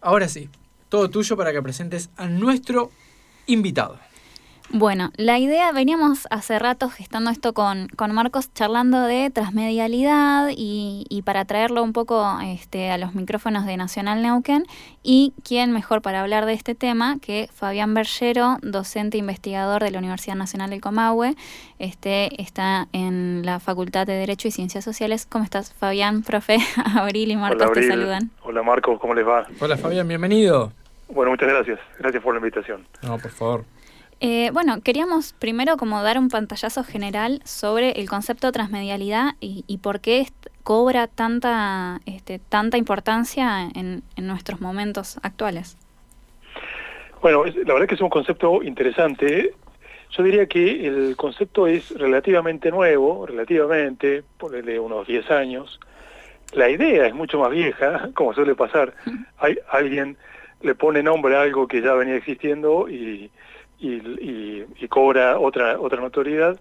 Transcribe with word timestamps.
ahora 0.00 0.28
sí, 0.28 0.48
todo 0.88 1.08
tuyo 1.10 1.36
para 1.36 1.52
que 1.52 1.62
presentes 1.62 2.10
a 2.16 2.26
nuestro 2.26 2.90
invitado. 3.46 3.98
Bueno, 4.72 5.10
la 5.16 5.36
idea, 5.40 5.72
veníamos 5.72 6.28
hace 6.30 6.56
rato 6.60 6.88
gestando 6.90 7.30
esto 7.30 7.52
con, 7.54 7.88
con 7.88 8.12
Marcos, 8.12 8.54
charlando 8.54 9.02
de 9.02 9.28
transmedialidad 9.30 10.50
y, 10.56 11.06
y, 11.08 11.22
para 11.22 11.44
traerlo 11.44 11.82
un 11.82 11.92
poco 11.92 12.38
este, 12.44 12.92
a 12.92 12.96
los 12.96 13.12
micrófonos 13.16 13.66
de 13.66 13.76
Nacional 13.76 14.22
Neuquén. 14.22 14.64
Y 15.02 15.34
quién 15.44 15.72
mejor 15.72 16.02
para 16.02 16.20
hablar 16.20 16.46
de 16.46 16.52
este 16.52 16.76
tema 16.76 17.18
que 17.20 17.48
Fabián 17.52 17.94
Bergero, 17.94 18.58
docente 18.62 19.18
investigador 19.18 19.82
de 19.82 19.90
la 19.90 19.98
Universidad 19.98 20.36
Nacional 20.36 20.70
del 20.70 20.80
Comahue. 20.80 21.34
Este, 21.80 22.40
está 22.40 22.86
en 22.92 23.42
la 23.44 23.58
Facultad 23.58 24.06
de 24.06 24.12
Derecho 24.12 24.46
y 24.46 24.52
Ciencias 24.52 24.84
Sociales. 24.84 25.26
¿Cómo 25.28 25.42
estás, 25.42 25.74
Fabián, 25.74 26.22
profe? 26.22 26.58
Abril 26.94 27.32
y 27.32 27.36
Marcos 27.36 27.72
te 27.72 27.88
saludan. 27.88 28.30
Hola, 28.44 28.62
Marcos, 28.62 29.00
¿cómo 29.00 29.14
les 29.14 29.26
va? 29.26 29.48
Hola, 29.58 29.76
Fabián, 29.76 30.06
bienvenido. 30.06 30.72
Bueno, 31.08 31.32
muchas 31.32 31.48
gracias. 31.48 31.80
Gracias 31.98 32.22
por 32.22 32.34
la 32.34 32.38
invitación. 32.38 32.86
No, 33.02 33.18
por 33.18 33.32
favor. 33.32 33.64
Eh, 34.22 34.50
bueno, 34.52 34.82
queríamos 34.82 35.32
primero 35.32 35.78
como 35.78 36.02
dar 36.02 36.18
un 36.18 36.28
pantallazo 36.28 36.84
general 36.84 37.40
sobre 37.44 37.92
el 37.92 38.08
concepto 38.08 38.48
de 38.48 38.52
transmedialidad 38.52 39.32
y, 39.40 39.64
y 39.66 39.78
por 39.78 40.00
qué 40.00 40.26
cobra 40.62 41.06
tanta, 41.06 42.00
este, 42.04 42.38
tanta 42.38 42.76
importancia 42.76 43.62
en, 43.74 44.02
en, 44.16 44.26
nuestros 44.26 44.60
momentos 44.60 45.18
actuales. 45.22 45.78
Bueno, 47.22 47.44
la 47.46 47.72
verdad 47.72 47.88
que 47.88 47.94
es 47.94 48.00
un 48.02 48.10
concepto 48.10 48.62
interesante. 48.62 49.54
Yo 50.10 50.22
diría 50.22 50.46
que 50.46 50.86
el 50.86 51.16
concepto 51.16 51.66
es 51.66 51.90
relativamente 51.98 52.70
nuevo, 52.70 53.24
relativamente, 53.24 54.22
ponerle 54.36 54.78
unos 54.78 55.06
10 55.06 55.30
años. 55.30 55.80
La 56.52 56.68
idea 56.68 57.06
es 57.06 57.14
mucho 57.14 57.38
más 57.38 57.50
vieja, 57.50 58.10
como 58.14 58.34
suele 58.34 58.54
pasar. 58.54 58.92
Hay, 59.38 59.58
alguien 59.70 60.18
le 60.60 60.74
pone 60.74 61.02
nombre 61.02 61.36
a 61.36 61.42
algo 61.42 61.66
que 61.66 61.80
ya 61.80 61.94
venía 61.94 62.16
existiendo 62.16 62.86
y 62.86 63.30
y, 63.80 64.86
cobra 64.88 65.38
otra 65.38 65.78
otra 65.78 66.00
notoriedad, 66.00 66.58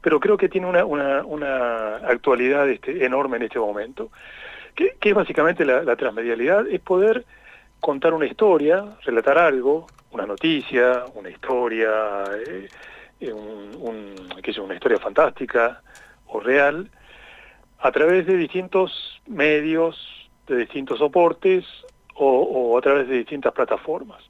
pero 0.00 0.20
creo 0.20 0.36
que 0.36 0.48
tiene 0.48 0.66
una, 0.66 0.84
una, 0.84 1.96
actualidad 1.96 2.68
este, 2.68 3.04
enorme 3.04 3.38
en 3.38 3.44
este 3.44 3.58
momento, 3.58 4.10
que, 4.74 4.96
que 5.00 5.10
es 5.10 5.14
básicamente 5.14 5.64
la, 5.64 5.96
transmedialidad, 5.96 6.66
es 6.68 6.80
poder 6.80 7.24
contar 7.80 8.12
una 8.12 8.26
historia, 8.26 8.84
relatar 9.04 9.38
algo, 9.38 9.86
una 10.10 10.26
noticia, 10.26 11.04
una 11.14 11.30
historia, 11.30 12.24
eh, 12.46 13.32
un, 13.32 14.28
qué 14.42 14.52
sé, 14.52 14.60
una 14.60 14.74
historia 14.74 14.98
fantástica 14.98 15.82
o 16.26 16.40
real, 16.40 16.90
a 17.78 17.90
través 17.92 18.26
de 18.26 18.36
distintos 18.36 19.20
medios, 19.26 20.30
de 20.46 20.56
distintos 20.56 20.98
soportes 20.98 21.64
o 22.16 22.78
a 22.78 22.80
través 22.80 23.08
de 23.08 23.16
distintas 23.16 23.52
plataformas 23.52 24.22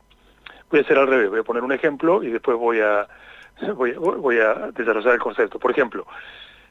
voy 0.70 0.80
a 0.80 0.82
hacer 0.82 0.98
al 0.98 1.06
revés, 1.06 1.30
voy 1.30 1.40
a 1.40 1.44
poner 1.44 1.62
un 1.62 1.72
ejemplo 1.72 2.22
y 2.22 2.30
después 2.30 2.56
voy 2.56 2.80
a, 2.80 3.06
voy, 3.74 3.92
voy 3.92 4.38
a 4.38 4.70
desarrollar 4.72 5.14
el 5.14 5.20
concepto. 5.20 5.58
Por 5.58 5.70
ejemplo, 5.70 6.06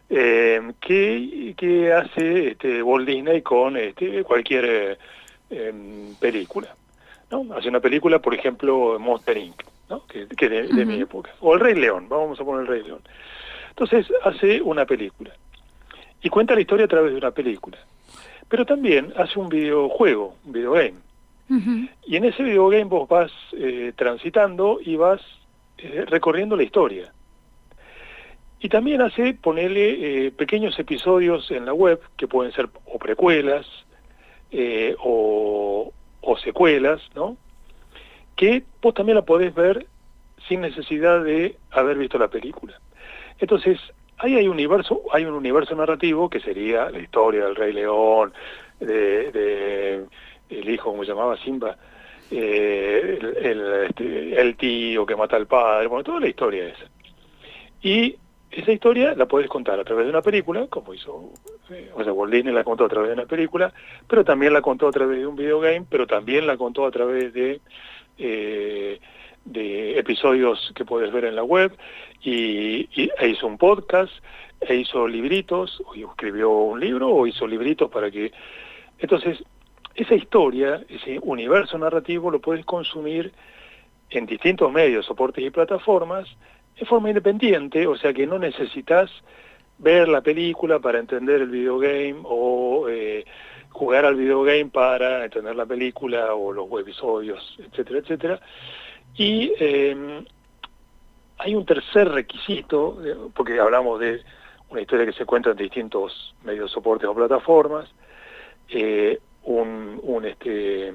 eh, 0.09 0.61
¿qué, 0.79 1.53
¿qué, 1.57 1.93
hace 1.93 2.49
este, 2.49 2.83
Walt 2.83 3.07
Disney 3.07 3.41
con 3.41 3.77
este, 3.77 4.23
cualquier 4.23 4.65
eh, 4.65 4.97
eh, 5.49 6.13
película? 6.19 6.75
¿no? 7.31 7.53
Hace 7.55 7.69
una 7.69 7.79
película, 7.79 8.19
por 8.19 8.33
ejemplo, 8.33 8.97
Monster 8.99 9.37
Inc., 9.37 9.63
¿no? 9.89 10.05
que, 10.05 10.27
que 10.27 10.49
de, 10.49 10.63
de 10.63 10.67
uh 10.67 10.75
-huh. 10.75 10.85
mi 10.85 11.01
época. 11.01 11.31
O 11.39 11.53
El 11.53 11.59
Rey 11.59 11.75
León, 11.75 12.07
vamos 12.09 12.39
a 12.39 12.43
poner 12.43 12.61
El 12.61 12.67
Rey 12.67 12.83
León. 12.83 13.01
Entonces 13.69 14.05
hace 14.23 14.61
una 14.61 14.85
película 14.85 15.33
y 16.21 16.29
cuenta 16.29 16.53
la 16.53 16.61
historia 16.61 16.85
a 16.85 16.89
través 16.89 17.11
de 17.11 17.17
una 17.17 17.31
película. 17.31 17.77
Pero 18.47 18.65
también 18.65 19.11
hace 19.17 19.39
un 19.39 19.49
videojuego, 19.49 20.35
un 20.45 20.51
videogame. 20.53 20.93
Y 21.49 22.15
en 22.15 22.25
ese 22.25 22.43
videogame 22.43 22.85
vos 22.85 23.07
vas 23.07 23.31
eh, 23.53 23.93
transitando 23.95 24.79
y 24.83 24.95
vas 24.95 25.21
eh, 25.77 26.05
recorriendo 26.07 26.55
la 26.55 26.63
historia. 26.63 27.13
Y 28.59 28.69
también 28.69 29.01
hace 29.01 29.33
ponerle 29.33 30.27
eh, 30.27 30.31
pequeños 30.31 30.79
episodios 30.79 31.51
en 31.51 31.65
la 31.65 31.73
web, 31.73 31.99
que 32.17 32.27
pueden 32.27 32.53
ser 32.53 32.69
o 32.85 32.97
precuelas 32.97 33.65
o, 34.99 35.91
secuelas, 36.43 37.01
¿no? 37.15 37.37
Que 38.35 38.63
vos 38.81 38.93
también 38.93 39.15
la 39.15 39.23
podés 39.23 39.53
ver 39.53 39.87
sin 40.47 40.61
necesidad 40.61 41.23
de 41.23 41.57
haber 41.71 41.97
visto 41.97 42.17
la 42.17 42.27
película. 42.27 42.79
Entonces, 43.39 43.79
ahí 44.17 44.35
hay 44.35 44.47
un 44.47 44.53
universo, 44.53 45.01
hay 45.11 45.25
un 45.25 45.33
universo 45.33 45.75
narrativo 45.75 46.29
que 46.29 46.39
sería 46.39 46.89
la 46.89 46.99
historia 46.99 47.45
del 47.45 47.55
Rey 47.55 47.73
León, 47.73 48.33
de 48.79 50.05
el 50.59 50.69
hijo, 50.69 50.91
como 50.91 51.03
se 51.03 51.09
llamaba, 51.09 51.37
Simba, 51.37 51.77
eh, 52.31 53.19
este, 53.89 54.41
el, 54.41 54.55
tío 54.55 55.05
que 55.05 55.15
mata 55.15 55.35
al 55.35 55.47
padre, 55.47 55.87
bueno, 55.87 56.03
toda 56.03 56.19
la 56.19 56.27
historia 56.27 56.67
esa. 56.67 56.85
Y 57.81 58.15
esa 58.49 58.71
historia 58.71 59.13
la 59.15 59.27
puedes 59.27 59.49
contar 59.49 59.79
a 59.79 59.83
través 59.83 60.05
de 60.05 60.11
una 60.11 60.21
película, 60.21 60.67
como 60.67 60.93
hizo, 60.93 61.31
eh, 61.69 61.91
o 61.93 62.03
sea, 62.03 62.13
Walt 62.13 62.33
la 62.45 62.63
contó 62.63 62.85
a 62.85 62.89
través 62.89 63.09
de 63.09 63.13
una 63.13 63.25
película, 63.25 63.73
pero 64.07 64.23
también 64.23 64.53
la 64.53 64.61
contó 64.61 64.87
a 64.87 64.91
través 64.91 65.19
de 65.19 65.27
un 65.27 65.35
videogame, 65.35 65.85
pero 65.89 66.07
también 66.07 66.47
la 66.47 66.57
contó 66.57 66.85
a 66.85 66.91
través 66.91 67.33
de, 67.33 67.61
eh, 68.17 68.99
de 69.45 69.99
episodios 69.99 70.71
que 70.75 70.85
puedes 70.85 71.11
ver 71.11 71.25
en 71.25 71.35
la 71.35 71.43
web, 71.43 71.75
y, 72.21 72.89
y 72.95 73.11
e 73.19 73.27
hizo 73.29 73.47
un 73.47 73.57
podcast, 73.57 74.13
e 74.61 74.75
hizo 74.75 75.07
libritos, 75.07 75.81
o 75.85 75.93
escribió 75.95 76.49
un 76.51 76.79
libro, 76.79 77.09
o 77.09 77.27
hizo 77.27 77.45
libritos 77.45 77.89
para 77.91 78.09
que... 78.09 78.31
Entonces, 78.99 79.43
esa 79.95 80.15
historia, 80.15 80.83
ese 80.89 81.19
universo 81.21 81.77
narrativo 81.77 82.31
lo 82.31 82.39
puedes 82.39 82.65
consumir 82.65 83.31
en 84.09 84.25
distintos 84.25 84.71
medios, 84.71 85.05
soportes 85.05 85.43
y 85.43 85.49
plataformas 85.49 86.27
de 86.79 86.85
forma 86.85 87.09
independiente, 87.09 87.85
o 87.87 87.95
sea 87.95 88.13
que 88.13 88.25
no 88.25 88.39
necesitas 88.39 89.11
ver 89.77 90.07
la 90.07 90.21
película 90.21 90.79
para 90.79 90.99
entender 90.99 91.41
el 91.41 91.49
videogame 91.49 92.15
o 92.23 92.87
eh, 92.89 93.25
jugar 93.69 94.05
al 94.05 94.15
videogame 94.15 94.67
para 94.67 95.25
entender 95.25 95.55
la 95.55 95.65
película 95.65 96.33
o 96.33 96.53
los 96.53 96.67
episodios, 96.79 97.57
etcétera, 97.59 97.99
etcétera. 97.99 98.39
Y 99.15 99.51
eh, 99.59 100.23
hay 101.37 101.55
un 101.55 101.65
tercer 101.65 102.09
requisito, 102.09 102.97
eh, 103.05 103.15
porque 103.35 103.59
hablamos 103.59 103.99
de 103.99 104.21
una 104.69 104.81
historia 104.81 105.05
que 105.05 105.13
se 105.13 105.25
cuenta 105.25 105.51
en 105.51 105.57
distintos 105.57 106.35
medios, 106.43 106.71
soportes 106.71 107.07
o 107.07 107.13
plataformas, 107.13 107.89
eh, 108.69 109.19
un, 109.43 109.99
un 110.03 110.25
este 110.25 110.93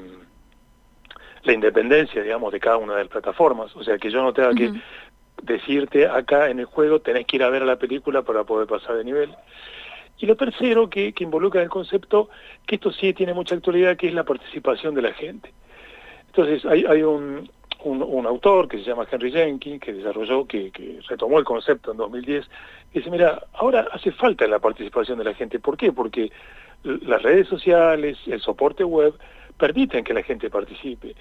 la 1.45 1.53
independencia, 1.53 2.23
digamos, 2.23 2.53
de 2.53 2.61
cada 2.61 2.77
una 2.77 2.95
de 2.95 3.05
las 3.05 3.09
plataformas, 3.09 3.75
o 3.77 3.85
sea, 3.85 3.97
que 3.99 4.11
yo 4.11 4.23
no 4.23 4.33
tenga 4.33 4.51
uh 4.51 4.53
-huh. 4.53 4.73
que 4.73 4.81
decirte 5.43 6.07
acá 6.07 6.51
en 6.51 6.59
el 6.59 6.67
juego 6.67 7.01
tenés 7.01 7.27
que 7.27 7.37
ir 7.37 7.43
a 7.43 7.51
ver 7.51 7.63
la 7.63 7.77
película 7.77 8.23
para 8.23 8.45
poder 8.45 8.67
pasar 8.67 8.97
de 8.97 9.05
nivel. 9.05 9.31
Y 10.19 10.27
lo 10.27 10.37
tercero 10.37 10.91
que, 10.91 11.13
que 11.13 11.25
involucra 11.25 11.63
el 11.63 11.69
concepto, 11.69 12.29
que 12.67 12.75
esto 12.75 12.91
sí 12.91 13.13
tiene 13.15 13.35
mucha 13.35 13.55
actualidad, 13.55 13.97
que 13.97 14.09
es 14.09 14.15
la 14.15 14.25
participación 14.25 14.95
de 14.95 15.03
la 15.03 15.13
gente. 15.13 15.53
Entonces, 16.27 16.65
hay, 16.67 16.85
hay 16.87 17.03
un, 17.03 17.49
un, 17.85 18.03
un, 18.03 18.27
autor 18.27 18.67
que 18.67 18.79
se 18.79 18.85
llama 18.85 19.07
Henry 19.11 19.31
Jenkins, 19.31 19.81
que 19.81 19.93
desarrolló, 19.93 20.45
que, 20.45 20.73
que 20.73 20.99
retomó 21.09 21.39
el 21.39 21.45
concepto 21.45 21.93
en 21.93 21.99
2010, 21.99 22.47
que 22.93 22.99
dice, 22.99 23.11
mira, 23.11 23.47
ahora 23.53 23.87
hace 23.93 24.11
falta 24.11 24.47
la 24.49 24.59
participación 24.59 25.19
de 25.19 25.25
la 25.25 25.35
gente. 25.35 25.61
¿Por 25.61 25.77
qué? 25.77 25.93
Porque 25.93 26.33
las 26.83 27.23
redes 27.23 27.49
sociales, 27.49 28.19
el 28.27 28.41
soporte 28.41 28.85
web, 28.85 29.15
permiten 29.57 30.05
que 30.05 30.15
la 30.15 30.23
gente 30.23 30.51
participe 30.51 31.15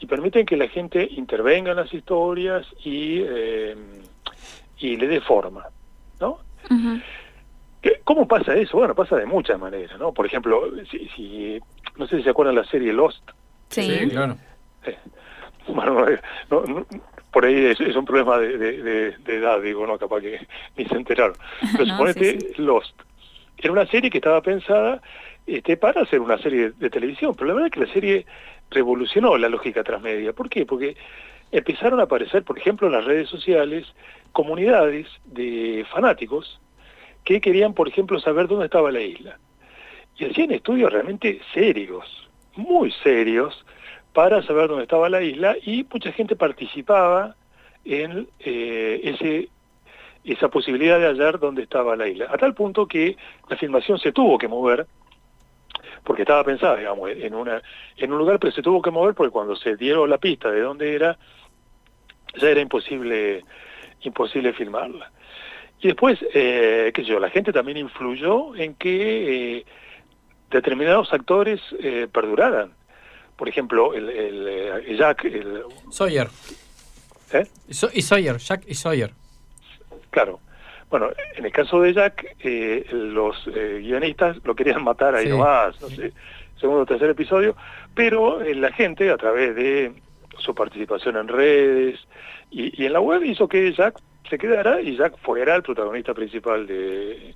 y 0.00 0.06
permiten 0.06 0.44
que 0.44 0.56
la 0.56 0.68
gente 0.68 1.06
intervenga 1.12 1.70
en 1.70 1.76
las 1.76 1.92
historias 1.94 2.66
y, 2.84 3.20
eh, 3.20 3.76
y 4.78 4.96
le 4.96 5.06
dé 5.06 5.20
forma, 5.20 5.66
¿no? 6.20 6.38
Uh 6.70 6.74
-huh. 6.74 7.02
¿Cómo 8.04 8.26
pasa 8.26 8.54
eso? 8.54 8.78
Bueno, 8.78 8.94
pasa 8.94 9.16
de 9.16 9.26
muchas 9.26 9.58
maneras, 9.58 9.98
¿no? 9.98 10.12
Por 10.12 10.26
ejemplo, 10.26 10.70
si, 10.90 11.06
si 11.08 11.60
no 11.96 12.06
sé 12.06 12.18
si 12.18 12.22
se 12.22 12.30
acuerdan 12.30 12.54
la 12.56 12.64
serie 12.64 12.92
Lost. 12.92 13.30
Sí, 13.68 13.82
sí 13.82 14.08
claro. 14.08 14.36
Eh, 14.86 14.96
bueno, 15.68 16.06
no, 16.50 16.62
no, 16.64 16.86
por 17.32 17.44
ahí 17.44 17.66
es, 17.66 17.80
es 17.80 17.96
un 17.96 18.04
problema 18.04 18.38
de, 18.38 18.56
de, 18.56 18.82
de, 18.82 19.10
de, 19.18 19.36
edad, 19.36 19.60
digo, 19.60 19.86
no, 19.86 19.98
capaz 19.98 20.20
que 20.20 20.46
ni 20.76 20.84
se 20.86 20.96
enteraron. 20.96 21.36
Pero 21.72 21.84
no, 21.86 21.92
suponete 21.92 22.40
sí, 22.40 22.46
sí. 22.56 22.62
Lost. 22.62 22.94
Era 23.58 23.72
una 23.72 23.86
serie 23.86 24.10
que 24.10 24.18
estaba 24.18 24.42
pensada 24.42 25.00
este, 25.46 25.76
para 25.76 26.02
hacer 26.02 26.20
una 26.20 26.38
serie 26.38 26.72
de 26.78 26.90
televisión, 26.90 27.34
pero 27.34 27.48
la 27.48 27.54
verdad 27.54 27.68
es 27.68 27.72
que 27.72 27.86
la 27.86 27.92
serie 27.92 28.26
revolucionó 28.70 29.36
la 29.36 29.48
lógica 29.48 29.84
transmedia. 29.84 30.32
¿Por 30.32 30.48
qué? 30.48 30.66
Porque 30.66 30.96
empezaron 31.52 32.00
a 32.00 32.04
aparecer, 32.04 32.42
por 32.44 32.58
ejemplo, 32.58 32.86
en 32.86 32.94
las 32.94 33.04
redes 33.04 33.28
sociales, 33.28 33.86
comunidades 34.32 35.06
de 35.24 35.86
fanáticos 35.90 36.60
que 37.24 37.40
querían, 37.40 37.74
por 37.74 37.88
ejemplo, 37.88 38.18
saber 38.20 38.48
dónde 38.48 38.66
estaba 38.66 38.90
la 38.90 39.00
isla. 39.00 39.38
Y 40.16 40.26
hacían 40.26 40.50
estudios 40.52 40.92
realmente 40.92 41.40
serios, 41.52 42.28
muy 42.56 42.92
serios, 43.02 43.64
para 44.12 44.42
saber 44.42 44.68
dónde 44.68 44.84
estaba 44.84 45.08
la 45.08 45.22
isla 45.22 45.56
y 45.62 45.86
mucha 45.92 46.12
gente 46.12 46.36
participaba 46.36 47.34
en 47.84 48.28
eh, 48.40 49.00
ese 49.02 49.48
esa 50.24 50.48
posibilidad 50.48 50.98
de 50.98 51.06
hallar 51.06 51.38
dónde 51.38 51.62
estaba 51.62 51.96
la 51.96 52.08
isla. 52.08 52.26
A 52.30 52.38
tal 52.38 52.54
punto 52.54 52.86
que 52.86 53.16
la 53.48 53.56
filmación 53.56 53.98
se 53.98 54.12
tuvo 54.12 54.38
que 54.38 54.48
mover 54.48 54.86
porque 56.02 56.22
estaba 56.22 56.44
pensada, 56.44 56.76
digamos, 56.76 57.10
en, 57.10 57.34
una, 57.34 57.62
en 57.96 58.12
un 58.12 58.18
lugar, 58.18 58.38
pero 58.38 58.52
se 58.52 58.62
tuvo 58.62 58.82
que 58.82 58.90
mover 58.90 59.14
porque 59.14 59.32
cuando 59.32 59.56
se 59.56 59.76
dieron 59.76 60.08
la 60.08 60.18
pista 60.18 60.50
de 60.50 60.60
dónde 60.60 60.94
era, 60.94 61.18
ya 62.36 62.50
era 62.50 62.60
imposible, 62.60 63.44
imposible 64.02 64.52
filmarla. 64.52 65.10
Y 65.80 65.88
después, 65.88 66.18
eh, 66.34 66.92
qué 66.94 67.02
sé 67.02 67.08
yo, 67.08 67.18
la 67.18 67.30
gente 67.30 67.52
también 67.52 67.78
influyó 67.78 68.54
en 68.54 68.74
que 68.74 69.58
eh, 69.58 69.66
determinados 70.50 71.12
actores 71.12 71.60
eh, 71.80 72.06
perduraran. 72.10 72.74
Por 73.36 73.48
ejemplo, 73.48 73.94
el, 73.94 74.08
el, 74.08 74.96
Jack... 74.96 75.24
El, 75.24 75.64
Sawyer. 75.90 76.28
¿Eh? 77.32 77.46
Y 77.92 78.02
Sawyer, 78.02 78.36
Jack 78.38 78.64
y 78.66 78.74
Sawyer. 78.74 79.12
Claro. 80.14 80.38
Bueno, 80.90 81.08
en 81.34 81.44
el 81.44 81.50
caso 81.50 81.80
de 81.80 81.92
Jack, 81.92 82.36
los 82.92 83.46
guionistas 83.46 84.36
lo 84.44 84.54
querían 84.54 84.84
matar 84.84 85.16
ahí 85.16 85.28
nomás, 85.28 85.80
no 85.80 85.88
sé, 85.88 86.12
segundo 86.56 86.82
o 86.82 86.86
tercer 86.86 87.10
episodio, 87.10 87.56
pero 87.96 88.38
la 88.40 88.70
gente, 88.70 89.10
a 89.10 89.16
través 89.16 89.56
de 89.56 89.92
su 90.38 90.54
participación 90.54 91.16
en 91.16 91.26
redes 91.26 91.98
y, 92.48 92.80
y 92.80 92.86
en 92.86 92.92
la 92.92 93.00
web, 93.00 93.24
hizo 93.24 93.48
que 93.48 93.72
Jack 93.72 93.98
se 94.30 94.38
quedara 94.38 94.80
y 94.80 94.96
Jack 94.96 95.18
fuera 95.18 95.56
el 95.56 95.64
protagonista 95.64 96.14
principal 96.14 96.64
de, 96.64 97.34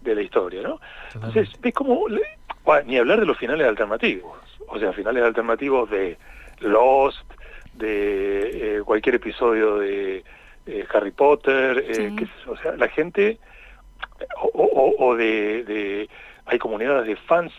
de 0.00 0.14
la 0.14 0.22
historia, 0.22 0.62
¿no? 0.62 0.80
Entonces, 1.14 1.50
ves 1.60 1.74
cómo, 1.74 2.06
ni 2.86 2.96
hablar 2.96 3.20
de 3.20 3.26
los 3.26 3.36
finales 3.36 3.66
alternativos, 3.66 4.38
o 4.66 4.78
sea, 4.78 4.94
finales 4.94 5.24
alternativos 5.24 5.90
de 5.90 6.16
Lost, 6.60 7.30
de 7.74 8.78
eh, 8.78 8.82
cualquier 8.82 9.16
episodio 9.16 9.76
de 9.76 10.24
eh, 10.66 10.86
Harry 10.92 11.10
Potter, 11.10 11.84
eh, 11.88 12.14
o 12.46 12.56
sea, 12.56 12.76
la 12.76 12.88
gente, 12.88 13.38
o, 14.40 14.94
o, 14.98 15.16
de, 15.16 15.64
de, 15.64 16.08
hay 16.46 16.58
comunidades 16.58 17.06
de 17.06 17.16
fans 17.16 17.52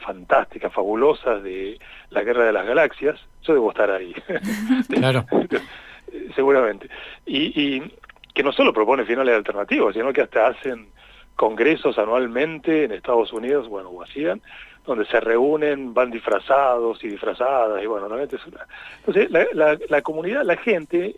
fantásticas, 0.00 0.72
fabulosas 0.72 1.42
de 1.42 1.78
la 2.10 2.22
Guerra 2.22 2.44
de 2.44 2.52
las 2.52 2.66
Galaxias, 2.66 3.20
yo 3.42 3.54
debo 3.54 3.70
estar 3.70 3.90
ahí. 3.90 4.14
claro. 4.88 5.24
Seguramente. 6.34 6.88
Y, 7.26 7.60
y, 7.60 7.92
que 8.34 8.42
no 8.42 8.52
solo 8.52 8.72
propone 8.72 9.04
finales 9.04 9.34
alternativos, 9.34 9.94
sino 9.94 10.12
que 10.12 10.22
hasta 10.22 10.48
hacen 10.48 10.88
congresos 11.36 11.98
anualmente 11.98 12.84
en 12.84 12.92
Estados 12.92 13.32
Unidos, 13.32 13.68
bueno, 13.68 13.90
o 13.90 14.02
hacían, 14.02 14.42
donde 14.86 15.06
se 15.06 15.20
reúnen, 15.20 15.94
van 15.94 16.10
disfrazados 16.10 17.02
y 17.02 17.08
disfrazadas, 17.08 17.82
y 17.82 17.86
bueno, 17.86 18.08
realmente 18.08 18.36
es 18.36 18.46
una... 18.46 18.66
Entonces, 18.98 19.30
la, 19.30 19.78
la, 19.88 20.02
comunidad, 20.02 20.44
la 20.44 20.56
gente, 20.56 21.16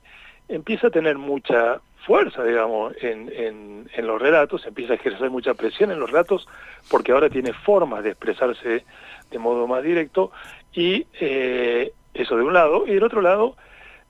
empieza 0.49 0.89
a 0.89 0.91
tener 0.91 1.19
mucha 1.19 1.81
fuerza, 2.07 2.45
digamos, 2.45 2.95
en, 3.03 3.89
en, 3.93 4.07
los 4.07 4.23
relatos, 4.23 4.65
empieza 4.65 4.93
a 4.93 4.97
ejercer 4.97 5.29
mucha 5.29 5.55
presión 5.55 5.91
en 5.91 5.99
los 5.99 6.11
relatos, 6.11 6.47
porque 6.89 7.11
ahora 7.11 7.29
tiene 7.29 7.53
formas 7.53 8.05
de 8.05 8.11
expresarse 8.11 8.85
de 9.31 9.39
modo 9.39 9.67
más 9.67 9.83
directo, 9.83 10.31
y 10.73 11.05
eh, 11.21 11.93
eso 12.15 12.37
de 12.37 12.45
un 12.45 12.53
lado, 12.53 12.87
y 12.87 12.95
del 12.95 13.03
otro 13.03 13.21
lado, 13.21 13.57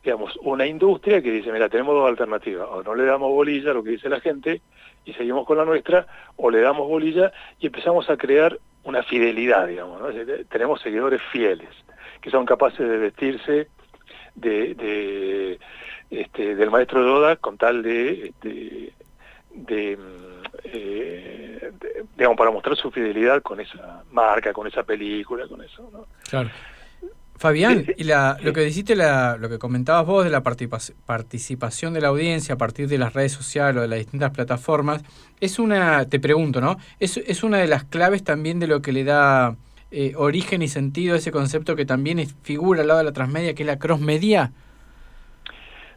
digamos, 0.04 0.36
una 0.42 0.66
industria 0.66 1.22
que 1.22 1.30
dice, 1.30 1.50
mira, 1.50 1.70
tenemos 1.70 1.94
dos 1.94 2.08
alternativas, 2.08 2.68
o 2.70 2.82
no 2.82 2.94
le 2.94 3.06
damos 3.06 3.30
bolilla 3.30 3.70
a 3.70 3.74
lo 3.74 3.82
que 3.82 3.90
dice 3.90 4.10
la 4.10 4.20
gente 4.20 4.60
y 5.06 5.14
seguimos 5.14 5.46
con 5.46 5.56
la 5.56 5.64
nuestra, 5.64 6.06
o 6.36 6.50
le 6.50 6.60
damos 6.60 6.86
bolilla 6.86 7.32
y 7.58 7.66
empezamos 7.66 8.10
a 8.10 8.18
crear 8.18 8.58
una 8.84 9.02
fidelidad, 9.02 9.66
digamos, 9.66 10.02
tenemos 10.50 10.82
seguidores 10.82 11.22
fieles, 11.32 11.70
que 12.20 12.30
son 12.30 12.44
capaces 12.44 12.86
de 12.86 12.98
vestirse 12.98 13.68
de, 14.36 15.58
este, 16.10 16.54
del 16.54 16.70
maestro 16.70 17.02
Doda 17.02 17.36
con 17.36 17.58
tal 17.58 17.82
de, 17.82 18.28
este, 18.28 18.92
de, 19.52 19.98
eh, 20.64 21.72
de, 21.80 22.04
digamos, 22.16 22.38
para 22.38 22.50
mostrar 22.50 22.76
su 22.76 22.90
fidelidad 22.90 23.42
con 23.42 23.60
esa 23.60 24.04
marca, 24.12 24.52
con 24.52 24.66
esa 24.66 24.82
película, 24.82 25.48
con 25.48 25.62
eso, 25.62 25.88
¿no? 25.92 26.06
Claro. 26.28 26.50
Fabián, 27.38 27.84
y 27.98 28.04
la, 28.04 28.38
lo 28.42 28.54
que 28.54 28.62
dijiste, 28.62 28.96
la, 28.96 29.36
lo 29.36 29.50
que 29.50 29.58
comentabas 29.58 30.06
vos 30.06 30.24
de 30.24 30.30
la 30.30 30.42
participación 30.42 31.92
de 31.92 32.00
la 32.00 32.08
audiencia 32.08 32.54
a 32.54 32.58
partir 32.58 32.88
de 32.88 32.96
las 32.96 33.12
redes 33.12 33.32
sociales 33.32 33.76
o 33.76 33.82
de 33.82 33.88
las 33.88 33.98
distintas 33.98 34.30
plataformas, 34.30 35.02
es 35.38 35.58
una, 35.58 36.08
te 36.08 36.18
pregunto, 36.18 36.62
¿no? 36.62 36.78
¿Es, 36.98 37.18
es 37.18 37.42
una 37.42 37.58
de 37.58 37.66
las 37.66 37.84
claves 37.84 38.24
también 38.24 38.58
de 38.58 38.66
lo 38.66 38.80
que 38.80 38.92
le 38.92 39.04
da 39.04 39.54
eh, 39.98 40.12
origen 40.14 40.60
y 40.60 40.68
sentido 40.68 41.14
a 41.14 41.16
ese 41.16 41.32
concepto 41.32 41.74
que 41.74 41.86
también 41.86 42.18
es, 42.18 42.34
figura 42.42 42.82
al 42.82 42.88
lado 42.88 42.98
de 42.98 43.04
la 43.04 43.12
transmedia, 43.12 43.54
que 43.54 43.62
es 43.62 43.66
la 43.66 43.78
crossmedia? 43.78 44.52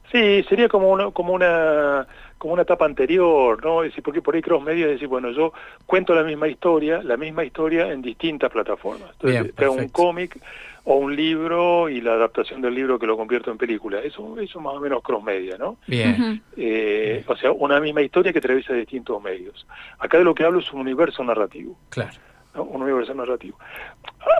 Sí, 0.09 0.41
sería 0.47 0.69
como 0.69 0.89
una, 0.89 1.11
como 1.11 1.33
una 1.33 2.07
como 2.37 2.53
una 2.53 2.61
etapa 2.61 2.85
anterior, 2.85 3.61
¿no? 3.61 3.83
Es 3.83 3.91
decir, 3.91 4.01
porque 4.01 4.21
por 4.21 4.35
ahí 4.35 4.41
crossmedia 4.41 4.85
es 4.85 4.93
decir, 4.93 5.09
bueno, 5.09 5.31
yo 5.31 5.51
cuento 5.85 6.15
la 6.15 6.23
misma 6.23 6.47
historia, 6.47 7.03
la 7.03 7.17
misma 7.17 7.43
historia 7.43 7.91
en 7.91 8.01
distintas 8.01 8.49
plataformas. 8.49 9.09
Entonces, 9.19 9.53
tengo 9.53 9.73
un 9.73 9.89
cómic 9.89 10.39
o 10.85 10.95
un 10.95 11.13
libro 11.13 11.89
y 11.89 11.99
la 11.99 12.13
adaptación 12.13 12.61
del 12.61 12.75
libro 12.75 12.97
que 12.97 13.05
lo 13.05 13.17
convierto 13.17 13.51
en 13.51 13.57
película. 13.57 13.99
Eso, 13.99 14.39
eso 14.39 14.61
más 14.61 14.75
o 14.75 14.79
menos 14.79 15.03
cross-media, 15.03 15.57
¿no? 15.57 15.77
Bien. 15.87 16.41
Eh, 16.55 17.25
o 17.27 17.35
sea, 17.35 17.51
una 17.51 17.81
misma 17.81 18.01
historia 18.01 18.31
que 18.31 18.39
atraviesa 18.39 18.73
distintos 18.73 19.21
medios. 19.21 19.67
Acá 19.97 20.19
de 20.19 20.23
lo 20.23 20.33
que 20.33 20.45
hablo 20.45 20.59
es 20.59 20.71
un 20.71 20.79
universo 20.79 21.21
narrativo. 21.25 21.77
Claro. 21.89 22.13
Un 22.55 22.81
universo 22.81 23.13
narrativo. 23.13 23.57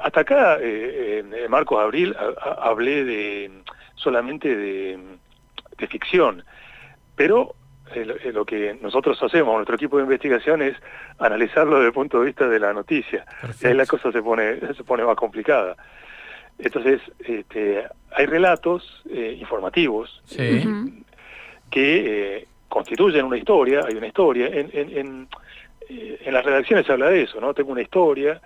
Hasta 0.02 0.22
acá, 0.22 0.58
eh, 0.60 1.20
en 1.20 1.52
Marcos 1.52 1.82
Abril, 1.82 2.16
hablé 2.60 3.04
de 3.04 3.52
solamente 3.96 4.56
de, 4.56 4.98
de 5.78 5.88
ficción, 5.88 6.44
pero 7.16 7.56
eh, 7.94 8.32
lo 8.34 8.46
que 8.46 8.78
nosotros 8.82 9.22
hacemos, 9.22 9.56
nuestro 9.56 9.76
equipo 9.76 9.98
de 9.98 10.04
investigación 10.04 10.62
es 10.62 10.76
analizarlo 11.18 11.78
desde 11.78 11.88
el 11.88 11.94
punto 11.94 12.20
de 12.20 12.28
vista 12.28 12.48
de 12.48 12.60
la 12.60 12.74
noticia. 12.74 13.26
Y 13.62 13.68
ahí 13.68 13.74
la 13.74 13.86
cosa 13.86 14.12
se 14.12 14.22
pone, 14.22 14.60
se 14.74 14.84
pone 14.84 15.04
más 15.04 15.16
complicada. 15.16 15.76
Entonces, 16.60 17.02
este, 17.20 17.86
hay 18.12 18.26
relatos 18.26 19.04
eh, 19.10 19.38
informativos 19.40 20.22
eh, 20.38 20.66
que 21.70 22.38
eh, 22.38 22.48
constituyen 22.68 23.26
una 23.26 23.38
historia, 23.38 23.86
hay 23.88 23.96
una 23.96 24.08
historia, 24.08 24.48
en, 24.48 24.70
en, 24.74 24.98
en, 24.98 25.28
en, 25.90 26.34
las 26.34 26.46
redacciones 26.46 26.86
se 26.86 26.92
habla 26.92 27.10
de 27.10 27.24
eso, 27.24 27.42
¿no? 27.42 27.54
Tengo 27.54 27.72
una 27.72 27.82
historia 27.82 28.42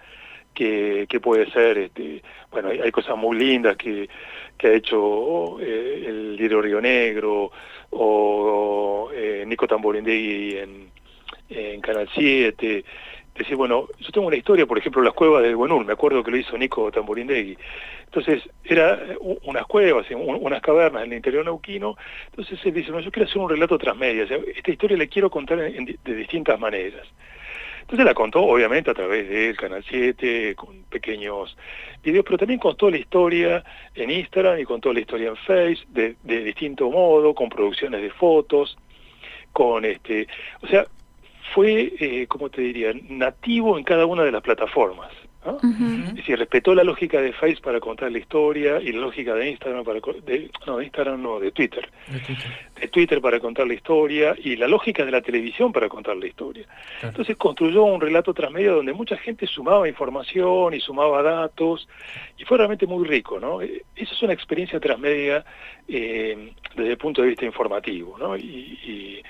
que, 0.53 1.07
puede 1.21 1.49
ser, 1.51 1.77
este, 1.77 2.21
bueno, 2.51 2.69
hay, 2.69 2.91
cosas 2.91 3.17
muy 3.17 3.37
lindas 3.37 3.75
que, 3.77 4.09
ha 4.63 4.67
hecho 4.67 5.59
el 5.59 6.37
diario 6.37 6.61
Río 6.61 6.79
Negro 6.79 7.51
o 7.89 9.09
Nico 9.45 9.67
Tamborindegui 9.67 10.57
en 11.49 11.81
Canal 11.81 12.07
7, 12.13 12.85
decir, 13.35 13.55
bueno, 13.55 13.87
yo 13.99 14.11
tengo 14.11 14.27
una 14.27 14.35
historia, 14.35 14.65
por 14.65 14.77
ejemplo, 14.77 15.01
las 15.01 15.13
cuevas 15.13 15.43
del 15.43 15.55
Buenur, 15.55 15.85
me 15.85 15.93
acuerdo 15.93 16.23
que 16.23 16.31
lo 16.31 16.37
hizo 16.37 16.57
Nico 16.57 16.91
Tamborindegui. 16.91 17.57
Entonces, 18.05 18.43
era 18.63 18.99
unas 19.43 19.65
cuevas, 19.65 20.05
unas 20.11 20.61
cavernas 20.61 21.03
en 21.03 21.11
el 21.11 21.17
interior 21.17 21.43
neuquino. 21.43 21.97
Entonces 22.27 22.59
él 22.63 22.73
dice, 22.73 22.91
bueno, 22.91 23.05
yo 23.05 23.11
quiero 23.11 23.27
hacer 23.27 23.41
un 23.41 23.49
relato 23.49 23.77
transmedia, 23.77 24.23
esta 24.23 24.71
historia 24.71 24.97
la 24.97 25.07
quiero 25.07 25.29
contar 25.29 25.57
de 25.59 26.15
distintas 26.15 26.59
maneras. 26.59 27.07
Entonces 27.81 28.05
la 28.05 28.13
contó, 28.13 28.41
obviamente, 28.41 28.91
a 28.91 28.93
través 28.93 29.27
del 29.27 29.57
Canal 29.57 29.83
7, 29.87 30.55
con 30.55 30.83
pequeños 30.83 31.57
videos, 32.01 32.23
pero 32.23 32.37
también 32.37 32.59
contó 32.59 32.89
la 32.89 32.97
historia 32.97 33.63
en 33.93 34.09
Instagram 34.09 34.59
y 34.59 34.63
contó 34.63 34.93
la 34.93 35.01
historia 35.01 35.29
en 35.29 35.35
Face, 35.35 35.79
de, 35.89 36.15
de 36.23 36.43
distinto 36.43 36.89
modo, 36.89 37.35
con 37.35 37.49
producciones 37.49 38.01
de 38.01 38.09
fotos, 38.11 38.77
con 39.51 39.83
este... 39.83 40.27
O 40.61 40.67
sea, 40.67 40.85
fue, 41.53 41.93
eh, 41.99 42.27
como 42.27 42.49
te 42.49 42.61
diría, 42.61 42.93
nativo 43.09 43.77
en 43.77 43.83
cada 43.83 44.05
una 44.05 44.23
de 44.23 44.31
las 44.31 44.41
plataformas. 44.41 45.11
Es 45.45 46.15
decir, 46.15 46.39
respetó 46.39 46.73
la 46.73 46.85
lógica 46.85 47.19
de 47.19 47.33
Face 47.33 47.57
para 47.61 47.81
contar 47.81 48.09
la 48.11 48.17
historia 48.17 48.79
y 48.81 48.93
la 48.93 49.01
lógica 49.01 49.33
de 49.33 49.49
Instagram 49.49 49.83
para 49.83 49.99
de, 49.99 50.49
no, 50.65 50.77
de 50.77 50.85
Instagram 50.85 51.21
no, 51.21 51.39
de 51.39 51.51
Twitter. 51.51 51.89
de 52.79 52.87
Twitter. 52.87 53.19
para 53.19 53.41
contar 53.41 53.67
la 53.67 53.73
historia 53.73 54.35
y 54.41 54.55
la 54.55 54.69
lógica 54.69 55.03
de 55.03 55.11
la 55.11 55.21
televisión 55.21 55.73
para 55.73 55.89
contar 55.89 56.15
la 56.15 56.27
historia. 56.27 56.65
Entonces 57.01 57.35
construyó 57.35 57.83
un 57.83 57.99
relato 57.99 58.33
transmedia 58.33 58.71
donde 58.71 58.93
mucha 58.93 59.17
gente 59.17 59.45
sumaba 59.45 59.87
información 59.87 60.73
y 60.73 60.79
sumaba 60.79 61.21
datos 61.21 61.89
y 62.37 62.45
fue 62.45 62.57
realmente 62.57 62.87
muy 62.87 63.05
rico, 63.05 63.37
¿no? 63.37 63.61
Eh, 63.61 63.83
esa 63.97 64.13
es 64.13 64.23
una 64.23 64.33
experiencia 64.33 64.79
transmedia 64.79 65.43
eh, 65.89 66.53
desde 66.73 66.91
el 66.91 66.97
punto 66.97 67.21
de 67.21 67.27
vista 67.27 67.45
informativo, 67.45 68.17
¿no? 68.17 68.37
Y, 68.37 68.41
y 68.41 69.23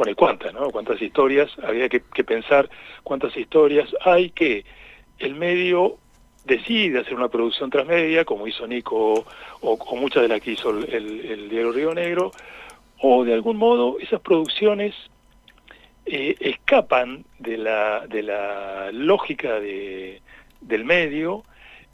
bueno, 0.00 0.12
y 0.12 0.14
cuántas, 0.14 0.54
¿no? 0.54 0.70
Cuántas 0.70 1.02
historias, 1.02 1.50
había 1.62 1.90
que, 1.90 2.00
pensar 2.00 2.70
cuántas 3.02 3.36
historias 3.36 3.86
hay 4.02 4.30
que 4.30 4.64
el 5.18 5.34
medio 5.34 5.98
decide 6.46 7.00
hacer 7.00 7.12
una 7.12 7.28
producción 7.28 7.68
transmedia, 7.68 8.24
como 8.24 8.46
hizo 8.46 8.66
Nico 8.66 9.26
o, 9.60 9.96
muchas 9.96 10.22
de 10.22 10.28
las 10.28 10.40
que 10.40 10.52
hizo 10.52 10.70
el, 10.70 11.50
diario 11.50 11.72
Río 11.72 11.92
Negro, 11.92 12.30
o 12.98 13.26
de 13.26 13.34
algún 13.34 13.58
modo 13.58 13.98
esas 14.00 14.22
producciones 14.22 14.94
eh, 16.06 16.34
escapan 16.40 17.26
de 17.38 17.58
la, 17.58 18.06
de 18.06 18.22
la 18.22 18.92
lógica 18.92 19.60
de, 19.60 20.22
del 20.62 20.86
medio 20.86 21.44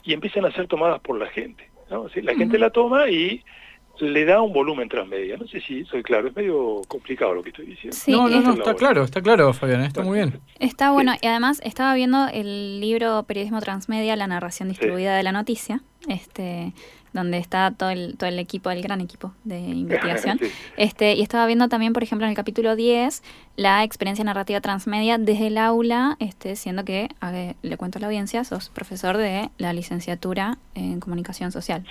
y 0.05 0.13
empiezan 0.13 0.45
a 0.45 0.53
ser 0.53 0.67
tomadas 0.67 1.01
por 1.01 1.19
la 1.19 1.27
gente. 1.27 1.69
¿no? 1.89 2.07
la 2.15 2.35
gente 2.35 2.57
la 2.57 2.69
toma 2.69 3.09
y 3.09 3.43
le 3.99 4.25
da 4.25 4.41
un 4.41 4.53
volumen 4.53 4.89
transmedia. 4.89 5.37
No 5.37 5.47
sé 5.47 5.61
si 5.61 5.85
soy 5.85 6.03
claro, 6.03 6.27
es 6.27 6.35
medio 6.35 6.81
complicado 6.87 7.33
lo 7.33 7.43
que 7.43 7.49
estoy 7.49 7.65
diciendo. 7.65 7.97
no, 8.07 8.29
no, 8.29 8.41
no, 8.41 8.53
está 8.53 8.73
claro, 8.73 9.03
está 9.03 9.21
claro, 9.21 9.53
Fabián, 9.53 9.81
está 9.81 10.01
muy 10.01 10.17
bien. 10.19 10.39
Está 10.59 10.91
bueno, 10.91 11.13
y 11.21 11.27
además 11.27 11.61
estaba 11.63 11.93
viendo 11.95 12.27
el 12.27 12.79
libro 12.79 13.23
Periodismo 13.23 13.61
Transmedia, 13.61 14.15
la 14.15 14.27
narración 14.27 14.69
distribuida 14.69 15.15
de 15.15 15.23
la 15.23 15.31
noticia, 15.31 15.81
este 16.07 16.73
donde 17.13 17.39
está 17.39 17.71
todo 17.71 17.89
el, 17.89 18.15
todo 18.15 18.29
el 18.29 18.37
equipo, 18.37 18.69
el 18.69 18.81
gran 18.81 19.01
equipo 19.01 19.33
de 19.43 19.59
investigación. 19.85 20.39
este 20.77 21.15
Y 21.15 21.21
estaba 21.21 21.45
viendo 21.47 21.67
también, 21.67 21.93
por 21.93 22.03
ejemplo, 22.03 22.25
en 22.25 22.29
el 22.29 22.35
capítulo 22.35 22.75
10, 22.75 23.23
la 23.55 23.83
experiencia 23.83 24.23
narrativa 24.23 24.61
transmedia 24.61 25.17
desde 25.17 25.47
el 25.47 25.57
aula, 25.57 26.15
este, 26.19 26.55
siendo 26.55 26.85
que, 26.85 27.09
le 27.61 27.77
cuento 27.77 27.97
a 27.97 28.01
la 28.01 28.07
audiencia, 28.07 28.43
sos 28.43 28.69
profesor 28.69 29.17
de 29.17 29.49
la 29.57 29.73
licenciatura 29.73 30.57
en 30.75 30.99
comunicación 30.99 31.51
social. 31.51 31.85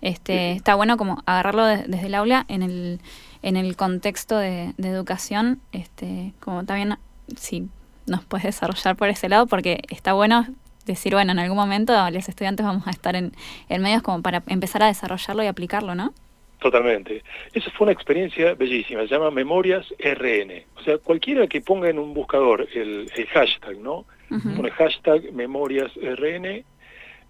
Este, 0.00 0.52
Está 0.52 0.74
bueno 0.74 0.96
como 0.96 1.22
agarrarlo 1.26 1.66
desde 1.66 2.06
el 2.06 2.14
aula 2.14 2.44
en 2.48 2.62
el, 2.62 3.00
en 3.42 3.56
el 3.56 3.76
contexto 3.76 4.38
de, 4.38 4.74
educación, 4.78 5.60
este, 5.72 6.32
como 6.40 6.64
también 6.64 6.96
si 7.36 7.68
nos 8.06 8.24
puedes 8.24 8.44
desarrollar 8.44 8.96
por 8.96 9.08
ese 9.08 9.28
lado, 9.28 9.46
porque 9.46 9.82
está 9.88 10.12
bueno 10.12 10.46
decir, 10.84 11.14
bueno, 11.14 11.32
en 11.32 11.38
algún 11.38 11.56
momento 11.56 11.92
los 12.10 12.28
estudiantes 12.28 12.64
vamos 12.64 12.86
a 12.86 12.90
estar 12.90 13.16
en, 13.16 13.32
en 13.68 13.82
medios 13.82 14.02
como 14.02 14.22
para 14.22 14.42
empezar 14.46 14.82
a 14.82 14.86
desarrollarlo 14.86 15.42
y 15.42 15.46
aplicarlo, 15.46 15.94
¿no? 15.94 16.12
Totalmente. 16.58 17.22
Esa 17.52 17.70
fue 17.72 17.84
una 17.84 17.92
experiencia 17.92 18.54
bellísima, 18.54 19.02
se 19.02 19.08
llama 19.08 19.30
Memorias 19.30 19.86
RN. 19.98 20.64
O 20.76 20.82
sea, 20.82 20.98
cualquiera 20.98 21.46
que 21.46 21.60
ponga 21.60 21.90
en 21.90 21.98
un 21.98 22.14
buscador 22.14 22.66
el, 22.74 23.10
hashtag, 23.32 23.78
¿no? 23.78 24.06
Pone 24.28 24.70
hashtag 24.70 25.32
Memorias 25.32 25.92
RN, 25.94 26.64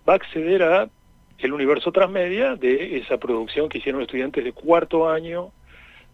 va 0.08 0.12
a 0.12 0.16
acceder 0.16 0.62
a 0.62 0.88
el 1.38 1.52
universo 1.52 1.92
transmedia 1.92 2.56
de 2.56 2.98
esa 2.98 3.18
producción 3.18 3.68
que 3.68 3.78
hicieron 3.78 4.02
estudiantes 4.02 4.42
de 4.44 4.52
cuarto 4.52 5.08
año 5.08 5.52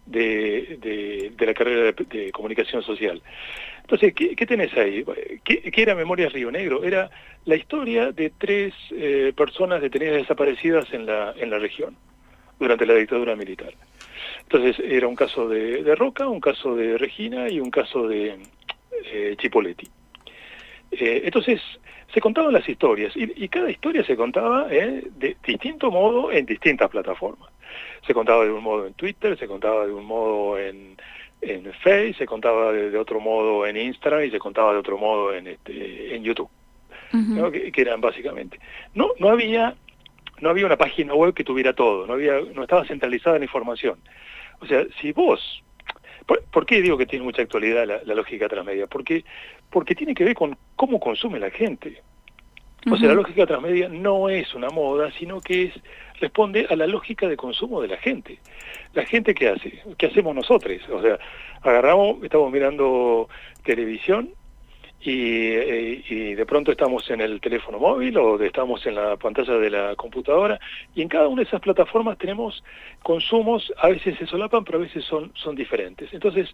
de, 0.06 1.32
de, 1.36 1.46
la 1.46 1.54
carrera 1.54 1.92
de, 1.92 2.32
comunicación 2.32 2.82
social. 2.82 3.22
Entonces, 3.82 4.14
¿qué, 4.14 4.46
tenés 4.46 4.76
ahí? 4.76 5.04
¿Qué, 5.44 5.72
era 5.76 5.94
Memorias 5.94 6.32
Río 6.32 6.50
Negro? 6.50 6.84
Era 6.84 7.10
la 7.44 7.56
historia 7.56 8.12
de 8.12 8.32
tres 8.36 8.74
eh, 8.90 9.32
personas 9.36 9.80
detenidas 9.80 10.16
desaparecidas 10.16 10.92
en 10.92 11.06
la, 11.06 11.34
en 11.36 11.50
la 11.50 11.58
región 11.58 11.96
durante 12.58 12.86
la 12.86 12.94
dictadura 12.94 13.36
militar. 13.36 13.72
Entonces, 14.42 14.76
era 14.84 15.06
un 15.06 15.16
caso 15.16 15.48
de, 15.48 15.82
de 15.82 15.94
Roca, 15.94 16.28
un 16.28 16.40
caso 16.40 16.74
de 16.74 16.98
Regina 16.98 17.48
y 17.48 17.60
un 17.60 17.70
caso 17.70 18.06
de 18.06 18.38
eh, 19.04 19.36
Chipoletti. 19.38 19.88
Eh, 20.92 21.22
entonces, 21.24 21.60
se 22.12 22.20
contaban 22.20 22.52
las 22.52 22.68
historias 22.68 23.12
y, 23.16 23.48
cada 23.48 23.70
historia 23.70 24.04
se 24.04 24.16
contaba 24.16 24.66
eh, 24.70 25.04
de 25.16 25.36
distinto 25.44 25.90
modo 25.90 26.30
en 26.30 26.44
distintas 26.44 26.90
plataformas. 26.90 27.50
Se 28.06 28.12
contaba 28.12 28.44
de 28.44 28.50
un 28.50 28.62
modo 28.62 28.86
en 28.86 28.94
Twitter, 28.94 29.38
se 29.38 29.46
contaba 29.46 29.86
de 29.86 29.92
un 29.92 30.04
modo 30.04 30.58
en, 30.58 30.96
en 31.40 31.72
Facebook, 31.72 32.16
se 32.16 32.26
contaba 32.26 32.72
de, 32.72 32.96
otro 32.98 33.20
modo 33.20 33.66
en 33.66 33.76
Instagram 33.76 34.24
y 34.24 34.30
se 34.30 34.38
contaba 34.38 34.72
de 34.72 34.78
otro 34.78 34.98
modo 34.98 35.32
en, 35.32 35.46
este, 35.46 36.14
en 36.14 36.22
YouTube, 36.22 36.50
que, 37.10 37.80
eran 37.80 38.00
básicamente. 38.00 38.58
No, 38.94 39.08
no 39.18 39.30
había 39.30 39.74
no 40.40 40.50
había 40.50 40.66
una 40.66 40.76
página 40.76 41.14
web 41.14 41.34
que 41.34 41.44
tuviera 41.44 41.72
todo, 41.72 42.06
no 42.06 42.14
había 42.14 42.40
no 42.54 42.62
estaba 42.62 42.84
centralizada 42.84 43.38
la 43.38 43.44
información. 43.44 43.98
O 44.60 44.66
sea, 44.66 44.84
si 45.00 45.12
vos 45.12 45.62
¿Por, 46.26 46.66
qué 46.66 46.82
digo 46.82 46.96
que 46.96 47.06
tiene 47.06 47.24
mucha 47.24 47.42
actualidad 47.42 47.86
la, 47.86 48.14
lógica 48.14 48.48
transmedia? 48.48 48.86
Porque, 48.86 49.24
porque 49.70 49.94
tiene 49.94 50.14
que 50.14 50.24
ver 50.24 50.34
con 50.34 50.56
cómo 50.76 51.00
consume 51.00 51.38
la 51.38 51.50
gente. 51.50 52.00
O 52.90 52.96
sea, 52.96 53.08
la 53.08 53.14
lógica 53.14 53.46
transmedia 53.46 53.88
no 53.88 54.28
es 54.28 54.54
una 54.54 54.68
moda, 54.68 55.12
sino 55.12 55.40
que 55.40 55.64
es 55.64 55.74
responde 56.20 56.66
a 56.70 56.76
la 56.76 56.86
lógica 56.86 57.28
de 57.28 57.36
consumo 57.36 57.80
de 57.80 57.88
la 57.88 57.96
gente. 57.96 58.38
La 58.94 59.04
gente 59.04 59.34
que 59.34 59.48
hace, 59.48 59.82
¿qué 59.98 60.06
hacemos 60.06 60.34
nosotros? 60.34 60.76
O 60.90 61.02
sea, 61.02 61.18
agarramos, 61.62 62.22
estamos 62.22 62.50
mirando 62.50 63.28
televisión 63.64 64.30
eh, 65.10 66.02
y, 66.08 66.34
de 66.34 66.46
pronto 66.46 66.70
estamos 66.70 67.10
en 67.10 67.20
el 67.20 67.40
teléfono 67.40 67.78
móvil 67.78 68.16
o 68.18 68.40
estamos 68.40 68.86
en 68.86 68.94
la 68.94 69.16
pantalla 69.16 69.54
de 69.54 69.70
la 69.70 69.96
computadora 69.96 70.60
y 70.94 71.02
en 71.02 71.08
cada 71.08 71.26
una 71.26 71.42
de 71.42 71.48
esas 71.48 71.60
plataformas 71.60 72.18
tenemos 72.18 72.62
consumos, 73.02 73.72
a 73.78 73.88
veces 73.88 74.16
se 74.18 74.26
solapan, 74.26 74.64
pero 74.64 74.78
a 74.78 74.82
veces 74.82 75.04
son, 75.04 75.32
son 75.34 75.56
diferentes. 75.56 76.12
Entonces, 76.12 76.48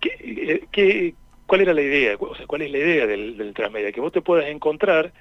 ¿qué, 0.00 0.64
qué, 0.72 1.14
cuál 1.46 1.60
era 1.60 1.72
la 1.72 1.82
idea? 1.82 2.16
O 2.18 2.34
sea, 2.34 2.46
¿cuál 2.46 2.62
es 2.62 2.72
la 2.72 2.78
idea 2.78 3.06
del, 3.06 3.36
del 3.36 3.54
transmedia? 3.54 3.92
Que 3.92 4.00
vos 4.00 4.12
te 4.12 4.20
puedas 4.20 4.48
encontrar, 4.48 5.12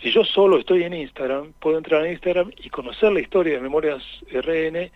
si 0.00 0.12
yo 0.12 0.24
solo 0.24 0.58
estoy 0.58 0.84
en 0.84 0.94
Instagram, 0.94 1.54
puedo 1.58 1.76
entrar 1.76 2.04
en 2.04 2.12
Instagram 2.12 2.52
y 2.56 2.68
conocer 2.70 3.12
la 3.12 3.20
historia 3.20 3.54
de 3.54 3.60
Memorias 3.60 4.02
RN 4.30 4.92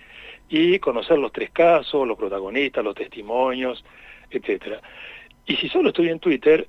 y 0.48 0.78
conocer 0.78 1.18
los 1.18 1.32
tres 1.32 1.50
casos, 1.50 2.06
los 2.06 2.18
protagonistas, 2.18 2.84
los 2.84 2.94
testimonios, 2.94 3.84
etcétera. 4.30 4.80
Y 5.46 5.56
si 5.56 5.68
solo 5.68 5.88
estoy 5.88 6.08
en 6.10 6.20
Twitter, 6.20 6.68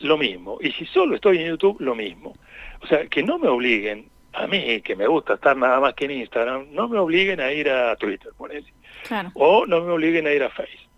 lo 0.00 0.16
mismo. 0.18 0.58
Y 0.60 0.72
si 0.72 0.86
solo 0.86 1.14
estoy 1.14 1.38
en 1.38 1.48
YouTube, 1.48 1.80
lo 1.80 1.94
mismo. 1.94 2.34
O 2.82 2.86
sea, 2.86 3.06
que 3.06 3.22
no 3.22 3.38
me 3.38 3.48
obliguen, 3.48 4.08
a 4.32 4.46
mí, 4.46 4.80
que 4.82 4.96
me 4.96 5.06
gusta 5.06 5.34
estar 5.34 5.56
nada 5.56 5.80
más 5.80 5.94
que 5.94 6.04
en 6.04 6.12
Instagram, 6.12 6.66
no 6.72 6.88
me 6.88 6.98
obliguen 6.98 7.40
a 7.40 7.52
ir 7.52 7.70
a 7.70 7.96
Twitter, 7.96 8.32
ponele. 8.36 8.72
Claro. 9.06 9.30
O 9.34 9.66
no 9.66 9.80
me 9.82 9.92
obliguen 9.92 10.26
a 10.26 10.32
ir 10.32 10.42
a 10.42 10.50
Facebook. 10.50 10.90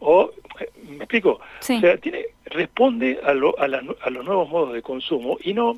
O, 0.00 0.30
eh, 0.60 0.70
¿me 0.88 1.04
explico? 1.04 1.32
O 1.32 1.62
sea, 1.62 1.96
tiene, 1.98 2.26
responde 2.46 3.18
a, 3.22 3.34
lo, 3.34 3.58
a, 3.58 3.64
a, 3.64 4.10
los 4.10 4.24
nuevos 4.24 4.48
modos 4.48 4.72
de 4.72 4.82
consumo 4.82 5.38
y 5.42 5.54
no, 5.54 5.76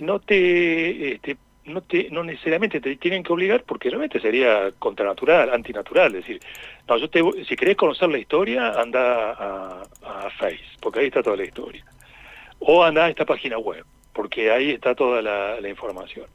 no 0.00 0.20
te, 0.20 1.14
este, 1.14 1.36
no 1.64 1.80
te, 1.82 2.08
no 2.10 2.24
necesariamente 2.24 2.80
te 2.80 2.96
tienen 2.96 3.22
que 3.22 3.32
obligar 3.32 3.62
porque 3.64 3.88
realmente 3.88 4.20
sería 4.20 4.72
contranatural, 4.78 5.50
antinatural, 5.50 6.14
es 6.14 6.26
decir, 6.26 6.40
no, 6.88 6.96
yo 6.96 7.08
te, 7.08 7.22
si 7.44 7.56
querés 7.56 7.76
conocer 7.76 8.08
la 8.08 8.18
historia, 8.18 8.80
anda 8.80 9.32
a, 9.32 9.82
a 10.04 10.30
Face, 10.30 10.60
porque 10.80 11.00
ahí 11.00 11.06
está 11.06 11.22
toda 11.22 11.36
la 11.36 11.44
historia. 11.44 11.84
O 12.58 12.84
anda 12.84 13.06
a 13.06 13.08
esta 13.08 13.24
página 13.24 13.58
web, 13.58 13.84
porque 14.12 14.50
ahí 14.50 14.70
está 14.70 14.94
toda 14.94 15.22
la, 15.22 15.68
información. 15.68 16.26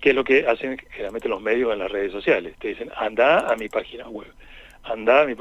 Que 0.00 0.10
es 0.10 0.14
lo 0.14 0.24
que 0.24 0.46
hacen 0.46 0.76
generalmente 0.90 1.28
los 1.28 1.40
medios 1.40 1.72
en 1.72 1.78
las 1.78 1.90
redes 1.90 2.12
sociales. 2.12 2.56
Te 2.58 2.68
dicen, 2.68 2.90
anda 2.96 3.50
a 3.50 3.56
mi 3.56 3.68
página 3.68 4.08
web. 4.08 4.32
Anda 4.82 5.22
a 5.22 5.24
mi 5.24 5.34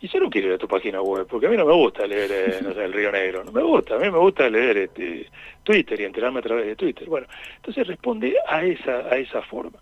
y 0.00 0.08
yo 0.08 0.20
no 0.20 0.28
quiero 0.28 0.48
ir 0.48 0.54
a 0.54 0.58
tu 0.58 0.68
página 0.68 1.00
web, 1.00 1.26
porque 1.28 1.46
a 1.46 1.50
mí 1.50 1.56
no 1.56 1.64
me 1.64 1.72
gusta 1.72 2.06
leer 2.06 2.30
eh, 2.30 2.58
el 2.84 2.92
Río 2.92 3.10
Negro, 3.10 3.44
no 3.44 3.52
me 3.52 3.62
gusta, 3.62 3.94
a 3.96 3.98
mí 3.98 4.10
me 4.10 4.18
gusta 4.18 4.48
leer 4.50 4.76
este, 4.76 5.26
Twitter 5.62 6.00
y 6.00 6.04
enterarme 6.04 6.40
a 6.40 6.42
través 6.42 6.66
de 6.66 6.76
Twitter. 6.76 7.08
Bueno, 7.08 7.26
entonces 7.56 7.86
responde 7.86 8.34
a 8.46 8.62
esa, 8.62 8.98
a 9.10 9.16
esa 9.16 9.40
forma. 9.42 9.78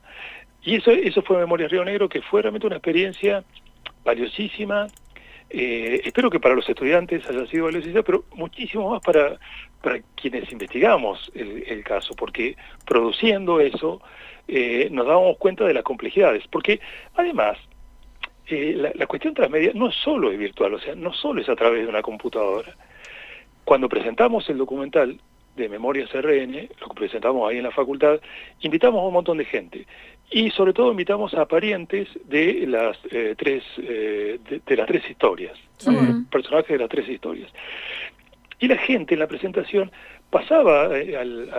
Y 0.62 0.76
eso, 0.76 0.92
eso 0.92 1.22
fue 1.22 1.38
Memoria 1.38 1.68
Río 1.68 1.84
Negro, 1.84 2.08
que 2.08 2.22
fue 2.22 2.42
realmente 2.42 2.66
una 2.66 2.76
experiencia 2.76 3.44
valiosísima. 4.04 4.86
Eh, 5.50 6.00
espero 6.04 6.30
que 6.30 6.40
para 6.40 6.54
los 6.54 6.68
estudiantes 6.68 7.28
haya 7.28 7.46
sido 7.46 7.66
valiosísima, 7.66 8.02
pero 8.02 8.24
muchísimo 8.34 8.90
más 8.90 9.02
para, 9.02 9.38
para 9.82 10.00
quienes 10.14 10.50
investigamos 10.50 11.30
el, 11.34 11.84
caso, 11.84 12.14
porque 12.14 12.56
produciendo 12.86 13.60
eso 13.60 14.00
eh, 14.48 14.88
nos 14.90 15.06
dábamos 15.06 15.36
cuenta 15.38 15.64
de 15.64 15.74
las 15.74 15.82
complejidades. 15.82 16.44
Porque 16.48 16.80
además, 17.14 17.58
eh, 18.46 18.92
la, 18.94 19.06
cuestión 19.06 19.34
transmedia 19.34 19.72
no 19.74 19.90
solo 19.90 20.30
es 20.30 20.38
virtual, 20.38 20.74
o 20.74 20.78
sea, 20.78 20.94
no 20.94 21.12
solo 21.12 21.40
es 21.40 21.48
a 21.48 21.56
través 21.56 21.82
de 21.82 21.88
una 21.88 22.02
computadora. 22.02 22.74
Cuando 23.64 23.88
presentamos 23.88 24.48
el 24.50 24.58
documental 24.58 25.18
de 25.56 25.68
Memorias 25.68 26.10
RN, 26.12 26.68
lo 26.80 26.88
que 26.88 26.94
presentamos 26.94 27.48
ahí 27.48 27.58
en 27.58 27.62
la 27.62 27.70
facultad, 27.70 28.20
invitamos 28.60 29.00
a 29.00 29.06
un 29.06 29.14
montón 29.14 29.38
de 29.38 29.44
gente 29.44 29.86
y 30.30 30.50
sobre 30.50 30.72
todo 30.72 30.90
invitamos 30.90 31.32
a 31.34 31.46
parientes 31.46 32.08
de 32.24 32.66
las 32.66 32.98
eh, 33.10 33.34
tres 33.38 33.62
eh, 33.78 34.38
de, 34.66 34.76
las 34.76 34.86
tres 34.86 35.08
historias, 35.08 35.56
personajes 36.30 36.68
de 36.68 36.78
las 36.78 36.88
tres 36.88 37.08
historias. 37.08 37.50
Y 38.58 38.68
la 38.68 38.76
gente 38.76 39.14
en 39.14 39.20
la 39.20 39.26
presentación 39.26 39.90
pasaba 40.30 40.86
al, 40.86 41.50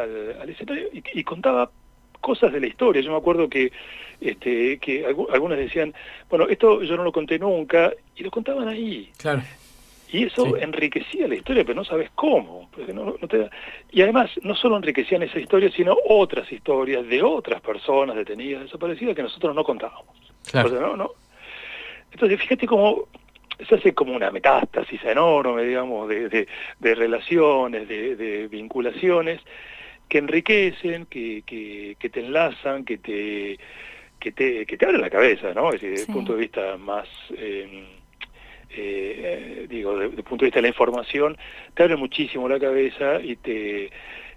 al, 0.42 0.50
escenario 0.50 0.90
y 0.92 1.24
contaba 1.24 1.72
cosas 2.26 2.52
de 2.52 2.60
la 2.60 2.66
historia. 2.66 3.04
Yo 3.04 3.12
me 3.12 3.18
acuerdo 3.18 3.48
que, 3.48 3.72
este, 4.20 4.80
que 4.80 5.06
algunas 5.06 5.60
decían, 5.60 5.94
bueno, 6.28 6.48
esto 6.50 6.82
yo 6.82 6.98
no 6.98 7.04
lo 7.04 7.12
conté 7.12 7.38
nunca, 7.38 7.94
y 8.16 8.24
lo 8.24 8.32
contaban 8.32 8.68
ahí. 8.68 9.12
Claro. 9.18 9.44
Y 10.12 10.24
eso 10.24 10.58
enriquecía 10.58 11.28
la 11.28 11.36
historia, 11.36 11.64
pero 11.64 11.76
no 11.76 11.86
sabes 11.86 12.10
cómo. 12.16 12.70
Y 13.92 14.02
además, 14.02 14.32
no 14.42 14.56
solo 14.56 14.78
enriquecían 14.78 15.22
esa 15.22 15.40
historia, 15.40 15.70
sino 15.70 15.96
otras 16.10 16.52
historias 16.52 17.08
de 17.08 17.22
otras 17.22 17.62
personas 17.62 18.16
detenidas, 18.16 18.64
desaparecidas, 18.64 19.16
que 19.16 19.24
nosotros 19.24 19.54
no 19.54 19.64
contábamos. 19.64 20.16
Claro. 20.50 20.98
¿no? 20.98 21.12
Entonces, 22.12 22.40
fíjate 22.40 22.66
cómo 22.66 23.08
se 23.68 23.76
hace 23.76 23.94
como 23.94 24.16
una 24.16 24.32
metástasis 24.32 25.04
enorme, 25.04 25.64
digamos, 25.64 26.10
de, 26.10 26.48
de, 26.80 26.96
relaciones, 26.96 27.88
de, 27.88 28.16
de 28.16 28.48
vinculaciones, 28.48 29.42
que 30.08 30.18
enriquecen, 30.20 31.06
que, 31.06 31.44
que, 31.46 32.10
te 32.10 32.20
enlazan, 32.20 32.86
que 32.86 32.98
te, 32.98 33.58
que 34.20 34.32
te, 34.32 34.66
que 34.66 34.78
te 34.78 34.86
abren 34.86 35.02
la 35.02 35.10
cabeza, 35.10 35.54
¿no? 35.54 35.70
Es 35.70 35.82
decir, 35.82 35.92
desde 35.92 36.06
el 36.06 36.14
punto 36.14 36.34
de 36.34 36.40
vista 36.40 36.78
más, 36.78 37.08
em, 37.38 37.86
eh, 38.70 39.66
digo, 39.70 39.98
desde 39.98 40.18
el 40.18 40.24
punto 40.24 40.44
de 40.44 40.48
vista 40.48 40.60
de 40.60 40.64
la 40.64 40.68
información, 40.70 41.38
te 41.74 41.84
abre 41.84 41.96
muchísimo 41.96 42.48
la 42.48 42.60
cabeza 42.60 43.20
y 43.22 43.36
te, 43.38 43.90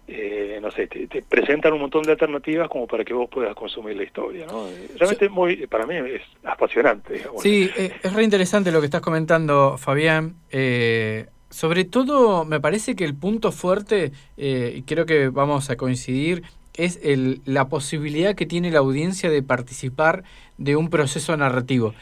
eh, 0.06 0.58
no 0.62 0.70
sé, 0.70 0.86
te, 0.86 1.22
presentan 1.22 1.74
un 1.74 1.80
montón 1.80 2.02
de 2.02 2.12
alternativas 2.12 2.68
como 2.68 2.86
para 2.86 3.04
que 3.04 3.12
vos 3.12 3.28
puedas 3.28 3.54
consumir 3.54 3.96
la 3.96 4.04
historia, 4.04 4.46
¿no? 4.46 4.66
Realmente 4.96 5.28
muy, 5.28 5.66
para 5.66 5.86
mí 5.86 5.96
es 5.96 6.22
apasionante. 6.44 7.14
Digamos. 7.14 7.42
Sí, 7.42 7.70
eh, 7.76 7.92
es 8.02 8.12
re 8.14 8.24
interesante 8.24 8.72
lo 8.72 8.80
que 8.80 8.86
estás 8.86 9.02
comentando, 9.02 9.76
Fabián. 9.76 10.36
Sobre 11.50 11.84
todo, 11.84 12.44
me 12.44 12.60
parece 12.60 12.94
que 12.94 13.04
el 13.04 13.14
punto 13.14 13.52
fuerte, 13.52 14.12
y 14.36 14.82
creo 14.82 15.06
que 15.06 15.28
vamos 15.28 15.70
a 15.70 15.76
coincidir, 15.76 16.42
es 16.74 17.00
el, 17.02 17.42
la 17.44 17.68
posibilidad 17.68 18.34
que 18.34 18.46
tiene 18.46 18.70
la 18.70 18.78
audiencia 18.78 19.28
de 19.30 19.42
participar 19.42 20.24
de 20.56 20.76
un 20.76 20.88
proceso 20.90 21.36
narrativo. 21.36 21.94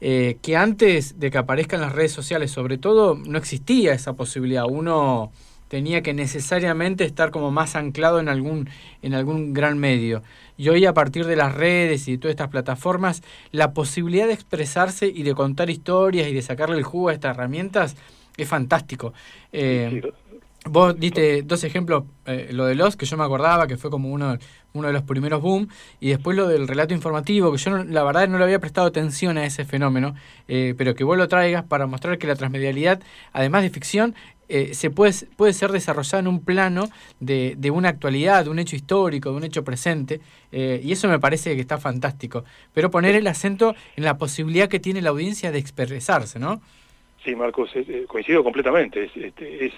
Eh, 0.00 0.36
que 0.42 0.56
antes 0.56 1.18
de 1.18 1.30
que 1.30 1.38
aparezcan 1.38 1.80
las 1.80 1.92
redes 1.92 2.12
sociales, 2.12 2.50
sobre 2.50 2.76
todo, 2.76 3.14
no 3.14 3.38
existía 3.38 3.94
esa 3.94 4.12
posibilidad. 4.14 4.64
Uno 4.68 5.32
tenía 5.68 6.02
que 6.02 6.12
necesariamente 6.12 7.04
estar 7.04 7.30
como 7.30 7.50
más 7.50 7.74
anclado 7.74 8.20
en 8.20 8.28
algún, 8.28 8.68
en 9.02 9.14
algún 9.14 9.54
gran 9.54 9.78
medio. 9.78 10.22
Y 10.58 10.68
hoy 10.68 10.84
a 10.84 10.92
partir 10.92 11.26
de 11.26 11.36
las 11.36 11.54
redes 11.54 12.06
y 12.06 12.12
de 12.12 12.18
todas 12.18 12.32
estas 12.32 12.50
plataformas, 12.50 13.22
la 13.50 13.72
posibilidad 13.72 14.26
de 14.26 14.34
expresarse 14.34 15.06
y 15.06 15.22
de 15.22 15.34
contar 15.34 15.70
historias 15.70 16.28
y 16.28 16.34
de 16.34 16.42
sacarle 16.42 16.76
el 16.76 16.84
jugo 16.84 17.08
a 17.08 17.14
estas 17.14 17.36
herramientas 17.36 17.96
es 18.36 18.48
fantástico. 18.48 19.12
Eh, 19.52 20.02
Vos 20.66 20.98
diste 20.98 21.42
dos 21.42 21.62
ejemplos, 21.62 22.04
eh, 22.24 22.48
lo 22.50 22.64
de 22.64 22.74
los 22.74 22.96
que 22.96 23.04
yo 23.04 23.18
me 23.18 23.24
acordaba, 23.24 23.66
que 23.66 23.76
fue 23.76 23.90
como 23.90 24.08
uno, 24.10 24.38
uno 24.72 24.86
de 24.86 24.94
los 24.94 25.02
primeros 25.02 25.42
boom, 25.42 25.68
y 26.00 26.08
después 26.08 26.34
lo 26.38 26.48
del 26.48 26.66
relato 26.66 26.94
informativo, 26.94 27.52
que 27.52 27.58
yo 27.58 27.84
la 27.84 28.02
verdad 28.02 28.28
no 28.28 28.38
le 28.38 28.44
había 28.44 28.58
prestado 28.60 28.86
atención 28.86 29.36
a 29.36 29.44
ese 29.44 29.66
fenómeno, 29.66 30.14
eh, 30.48 30.74
pero 30.78 30.94
que 30.94 31.04
vos 31.04 31.18
lo 31.18 31.28
traigas 31.28 31.64
para 31.64 31.86
mostrar 31.86 32.16
que 32.16 32.26
la 32.26 32.34
transmedialidad, 32.34 33.02
además 33.34 33.62
de 33.62 33.68
ficción, 33.68 34.14
eh, 34.48 34.72
se 34.72 34.88
puede, 34.88 35.12
puede 35.36 35.52
ser 35.52 35.70
desarrollada 35.70 36.20
en 36.20 36.28
un 36.28 36.40
plano 36.40 36.88
de, 37.20 37.56
de, 37.58 37.70
una 37.70 37.90
actualidad, 37.90 38.44
de 38.44 38.50
un 38.50 38.58
hecho 38.58 38.74
histórico, 38.74 39.32
de 39.32 39.36
un 39.36 39.44
hecho 39.44 39.64
presente, 39.64 40.22
y 40.50 40.92
eso 40.92 41.08
me 41.08 41.18
parece 41.18 41.54
que 41.56 41.60
está 41.60 41.78
fantástico. 41.78 42.44
Pero 42.72 42.90
poner 42.90 43.16
el 43.16 43.26
acento 43.26 43.74
en 43.96 44.04
la 44.04 44.16
posibilidad 44.16 44.68
que 44.68 44.80
tiene 44.80 45.02
la 45.02 45.10
audiencia 45.10 45.50
de 45.50 45.58
expresarse, 45.58 46.38
¿no? 46.38 46.62
Sí, 47.24 47.34
Marcos, 47.34 47.70
coincido 48.06 48.44
completamente. 48.44 49.04
Es, 49.04 49.16
este, 49.16 49.66
es, 49.66 49.72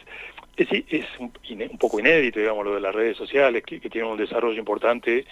es, 0.56 0.84
es 0.88 1.06
un, 1.18 1.32
un, 1.70 1.78
poco 1.78 2.00
inédito, 2.00 2.40
digamos, 2.40 2.64
lo 2.64 2.74
de 2.74 2.80
las 2.80 2.94
redes 2.94 3.16
sociales, 3.16 3.62
que, 3.64 3.80
que 3.80 3.88
tienen 3.88 4.10
un 4.10 4.18
desarrollo 4.18 4.58
importante 4.58 5.24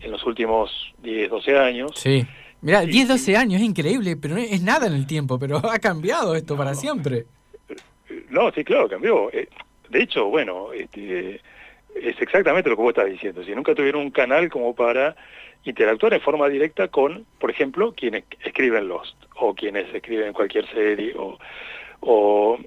en 0.00 0.10
los 0.10 0.24
últimos 0.24 0.94
10, 1.02 1.30
12 1.30 1.58
años. 1.58 1.92
Sí. 1.96 2.24
Mira, 2.60 2.82
10, 2.82 3.08
12 3.08 3.36
años 3.36 3.60
es 3.60 3.66
increíble, 3.66 4.16
pero 4.16 4.34
no 4.34 4.40
es 4.40 4.62
nada 4.62 4.86
en 4.86 4.94
el 4.94 5.06
tiempo, 5.06 5.38
pero 5.38 5.58
ha 5.70 5.78
cambiado 5.78 6.34
esto 6.34 6.56
para 6.56 6.74
siempre. 6.74 7.26
No, 8.30 8.50
sí, 8.52 8.64
claro, 8.64 8.88
cambió. 8.88 9.30
Eh, 9.32 9.48
de 9.88 10.02
hecho, 10.02 10.26
bueno, 10.26 10.72
este, 10.72 11.40
es 11.94 12.20
exactamente 12.20 12.68
lo 12.68 12.76
que 12.76 12.82
vos 12.82 12.90
estás 12.90 13.10
diciendo. 13.10 13.44
Si 13.44 13.54
nunca 13.54 13.74
tuvieron 13.74 14.02
un 14.02 14.10
canal 14.10 14.48
como 14.50 14.74
para 14.74 15.16
interactuar 15.68 16.14
en 16.14 16.20
forma 16.20 16.48
directa 16.48 16.88
con, 16.88 17.26
por 17.38 17.50
ejemplo, 17.50 17.92
quienes 17.92 18.24
escriben 18.44 18.88
Lost, 18.88 19.16
o 19.36 19.54
quienes 19.54 19.92
escriben 19.94 20.32
cualquier 20.32 20.66
serie, 20.70 21.14
o, 21.16 21.38
o 22.00 22.58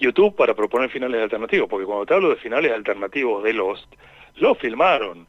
YouTube 0.00 0.34
para 0.34 0.54
proponer 0.54 0.90
finales 0.90 1.22
alternativos, 1.22 1.68
porque 1.68 1.86
cuando 1.86 2.06
te 2.06 2.14
hablo 2.14 2.30
de 2.30 2.36
finales 2.36 2.72
alternativos 2.72 3.44
de 3.44 3.52
Lost, 3.52 3.92
lo 4.36 4.54
filmaron. 4.54 5.26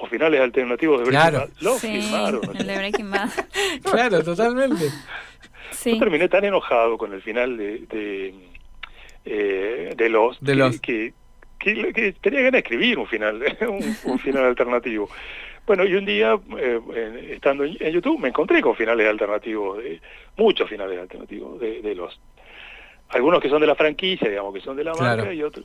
O 0.00 0.06
finales 0.06 0.40
alternativos 0.40 1.00
de 1.00 1.10
Breaking 1.10 1.40
Bad, 1.40 1.48
lo 1.60 1.74
filmaron. 1.74 2.56
El 2.56 2.66
de 2.66 2.76
Breaking 2.76 3.10
Bad. 3.10 3.30
claro, 3.82 4.22
totalmente. 4.22 4.84
Yo 5.84 5.98
terminé 5.98 6.28
tan 6.28 6.44
enojado 6.44 6.96
con 6.96 7.12
el 7.12 7.20
final 7.20 7.56
de, 7.56 7.78
de, 7.90 8.34
eh, 9.24 9.94
de 9.96 10.08
Lost, 10.08 10.40
que, 10.80 11.12
Que, 11.58 11.92
que, 11.92 12.12
tenía 12.20 12.40
ganas 12.40 12.52
de 12.52 12.58
escribir 12.58 12.98
un 12.98 13.06
final, 13.06 13.42
un, 14.04 14.18
final 14.20 14.44
alternativo. 14.44 15.08
Bueno, 15.68 15.84
y 15.84 15.94
un 15.94 16.06
día, 16.06 16.36
eh, 16.58 16.80
estando 17.30 17.62
en, 17.62 17.76
YouTube, 17.76 18.18
me 18.18 18.28
encontré 18.28 18.62
con 18.62 18.74
finales 18.74 19.06
alternativos, 19.06 19.78
de 19.78 20.00
muchos 20.36 20.68
finales 20.68 20.98
alternativos 20.98 21.60
de, 21.60 21.82
de 21.82 21.94
Lost 21.94 22.18
algunos 23.10 23.40
que 23.40 23.48
son 23.48 23.60
de 23.60 23.66
la 23.66 23.74
franquicia, 23.74 24.28
digamos, 24.28 24.52
que 24.52 24.60
son 24.60 24.76
de 24.76 24.84
la 24.84 24.92
marca 24.94 25.32
y 25.32 25.42
otros. 25.42 25.64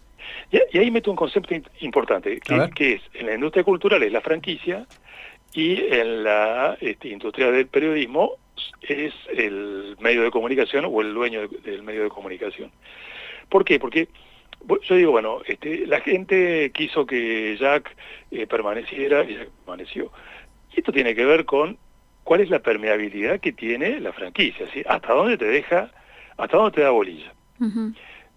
Y, 0.52 0.78
ahí 0.78 0.92
meto 0.92 1.12
un 1.12 1.18
concepto 1.18 1.54
importante, 1.82 2.40
que, 2.40 2.94
es, 2.94 3.02
en 3.14 3.26
la 3.26 3.34
industria 3.34 3.64
cultural 3.64 4.02
es 4.04 4.12
la 4.12 4.22
franquicia 4.22 4.86
y 5.54 5.82
en 5.94 6.24
la 6.24 6.78
este, 6.80 7.10
industria 7.10 7.52
del 7.52 7.68
periodismo 7.68 8.38
es 8.82 9.14
el 9.36 9.98
medio 10.00 10.24
de 10.24 10.32
comunicación 10.32 10.86
o 10.86 11.02
el 11.02 11.14
dueño 11.14 11.48
del 11.48 11.84
medio 11.84 12.04
de 12.04 12.10
comunicación. 12.10 12.72
¿Por 13.50 13.66
qué? 13.66 13.80
Porque 13.80 14.08
yo 14.84 14.96
digo, 14.96 15.12
bueno, 15.12 15.42
este, 15.46 15.86
la 15.88 16.02
gente 16.02 16.72
quiso 16.74 17.06
que 17.06 17.58
Jack 17.60 17.96
eh, 18.32 18.48
permaneciera 18.48 19.24
y 19.24 19.36
Jack 19.36 19.50
permaneció. 19.66 20.12
Y 20.76 20.80
esto 20.80 20.92
tiene 20.92 21.16
que 21.16 21.26
ver 21.26 21.46
con 21.46 21.78
cuál 22.24 22.42
es 22.42 22.50
la 22.50 22.60
permeabilidad 22.60 23.40
que 23.40 23.52
tiene 23.52 24.00
la 24.00 24.14
franquicia, 24.14 24.66
¿sí? 24.74 24.84
Hasta 24.88 25.14
dónde 25.14 25.38
te 25.38 25.46
deja 25.46 25.92
¿Hasta 26.38 26.58
dónde 26.58 26.72
te 26.72 26.82
da 26.82 26.90
bolilla? 26.90 27.34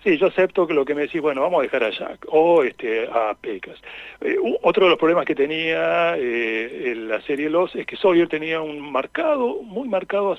Sí, 0.05 0.19
yo 0.19 0.27
acepto 0.27 0.67
que 0.67 0.75
lo 0.75 0.85
que 0.85 0.95
me 0.95 1.03
decís, 1.03 1.21
bueno, 1.21 1.41
vamos 1.41 1.61
a 1.61 1.63
dejar 1.63 1.85
a 1.85 1.91
Jack 1.91 2.27
o 2.29 2.63
este, 2.63 3.09
a 3.09 3.35
Pecas. 3.35 3.81
Eh, 4.21 4.37
otro 4.63 4.85
de 4.85 4.91
los 4.91 4.99
problemas 4.99 5.25
que 5.25 5.35
tenía 5.35 6.17
eh, 6.17 6.93
en 6.93 7.09
la 7.09 7.21
serie 7.23 7.51
Los 7.51 7.75
es 7.75 7.87
que 7.87 7.97
Sawyer 7.97 8.29
tenía 8.29 8.61
un 8.61 8.81
marcado, 8.93 9.63
muy 9.63 9.89
marcado 9.89 10.37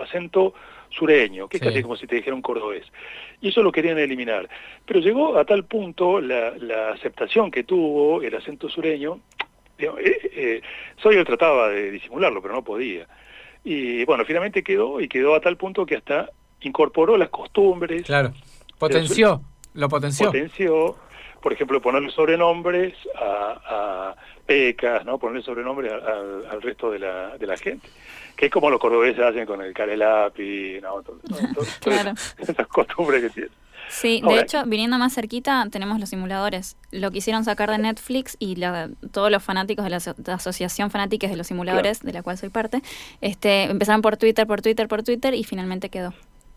acento 0.00 0.54
sureño, 0.96 1.48
que 1.48 1.58
es 1.58 1.62
casi 1.62 1.82
como 1.82 1.96
si 1.96 2.06
te 2.06 2.16
dijera 2.16 2.34
un 2.34 2.42
cordobés. 2.42 2.84
Y 3.40 3.48
eso 3.48 3.62
lo 3.62 3.72
querían 3.72 3.98
eliminar. 3.98 4.48
Pero 4.86 5.00
llegó 5.00 5.36
a 5.38 5.44
tal 5.44 5.64
punto 5.64 6.20
la, 6.20 6.90
aceptación 6.92 7.50
que 7.50 7.64
tuvo 7.64 8.22
el 8.22 8.34
acento 8.34 8.68
sureño, 8.68 9.20
eh, 9.78 10.62
Sawyer 11.02 11.24
trataba 11.24 11.68
de 11.68 11.90
disimularlo, 11.90 12.40
pero 12.40 12.54
no 12.54 12.62
podía. 12.62 13.06
Y 13.64 14.04
bueno, 14.04 14.24
finalmente 14.24 14.62
quedó 14.62 15.00
y 15.00 15.08
quedó 15.08 15.34
a 15.34 15.40
tal 15.40 15.56
punto 15.56 15.86
que 15.86 15.96
hasta 15.96 16.30
incorporó 16.60 17.16
las 17.16 17.30
costumbres. 17.30 18.04
Claro, 18.04 18.32
potenció, 18.78 19.40
lo 19.72 19.88
potenció. 19.88 20.26
Potenció, 20.26 20.96
por 21.40 21.52
ejemplo, 21.52 21.80
ponerle 21.80 22.10
sobrenombres 22.10 22.94
a, 23.16 24.14
pecas, 24.46 25.04
¿no? 25.06 25.18
Ponerle 25.18 25.42
sobrenombres 25.42 25.90
al, 25.92 26.60
resto 26.60 26.90
de 26.90 26.98
la, 26.98 27.38
de 27.38 27.46
la 27.46 27.56
gente. 27.56 27.88
Que 28.36 28.46
es 28.46 28.52
como 28.52 28.70
los 28.70 28.80
cordobeses 28.80 29.24
hacen 29.24 29.46
con 29.46 29.62
el 29.62 29.72
carelapi, 29.72 30.80
¿no? 30.82 31.02
claro. 31.80 32.12
esas 32.38 32.66
costumbres 32.66 33.22
que 33.22 33.30
tienen. 33.30 33.64
Sí, 33.88 34.22
de 34.26 34.40
hecho, 34.40 34.64
viniendo 34.66 34.98
más 34.98 35.14
cerquita, 35.14 35.66
tenemos 35.70 36.00
los 36.00 36.08
simuladores. 36.08 36.76
Lo 36.90 37.10
quisieron 37.10 37.44
sacar 37.44 37.70
de 37.70 37.78
Netflix 37.78 38.36
y 38.38 38.56
todos 39.12 39.30
los 39.30 39.42
fanáticos 39.42 39.84
de 39.84 39.90
la, 39.90 40.34
Asociación 40.34 40.90
Fanáticos 40.90 41.30
de 41.30 41.36
los 41.36 41.46
Simuladores, 41.46 42.02
de 42.02 42.12
la 42.12 42.22
cual 42.22 42.36
soy 42.36 42.48
parte, 42.48 42.80
este, 43.20 43.64
empezaron 43.64 44.02
por 44.02 44.16
Twitter, 44.16 44.46
por 44.46 44.62
Twitter, 44.62 44.88
por 44.88 45.02
Twitter 45.02 45.34
y 45.34 45.44
finalmente 45.44 45.88
quedó. 45.88 46.12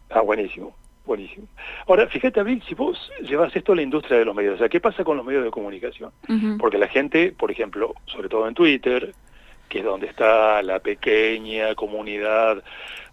Ah, 0.10 0.22
buenísimo, 0.22 0.76
buenísimo. 1.06 1.48
Ahora, 1.88 2.08
fíjate, 2.08 2.42
Bill, 2.44 2.64
si 2.68 2.76
vos 2.76 3.12
llevas 3.22 3.56
esto 3.56 3.74
a 3.74 3.76
la 3.76 3.82
industria 3.82 4.20
de 4.20 4.26
los 4.26 4.36
medios, 4.36 4.56
o 4.56 4.58
sea, 4.58 4.70
¿qué 4.70 4.80
pasa 4.80 5.04
con 5.04 5.18
los 5.18 5.26
medios 5.26 5.44
de 5.44 5.52
comunicación? 5.52 6.12
Porque 6.60 6.78
la 6.78 6.88
gente, 6.88 7.34
por 7.38 7.52
ejemplo, 7.52 7.94
sobre 8.06 8.30
todo 8.30 8.48
en 8.48 8.54
Twitter, 8.54 9.14
que 9.70 9.80
es 9.80 9.86
donde 9.86 10.08
está 10.08 10.62
la 10.62 10.80
pequeña 10.80 11.76
comunidad 11.76 12.64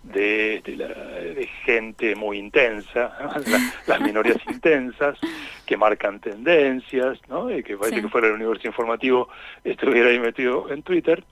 de, 0.05 0.61
de, 0.65 1.49
gente 1.65 2.15
muy 2.15 2.39
intensa, 2.39 3.17
las 3.87 4.01
minorías 4.01 4.37
intensas, 4.49 5.19
que 5.65 5.77
marcan 5.77 6.21
tendencias, 6.21 7.19
¿no? 7.29 7.51
Y 7.51 7.63
que 7.63 7.77
parece 7.77 8.03
que 8.03 8.09
fuera 8.09 8.29
el 8.29 8.35
universo 8.35 8.67
informativo 8.67 9.29
estuviera 9.65 10.11
ahí 10.11 10.19
metido 10.19 10.71
en 10.71 10.83
Twitter. 10.83 11.25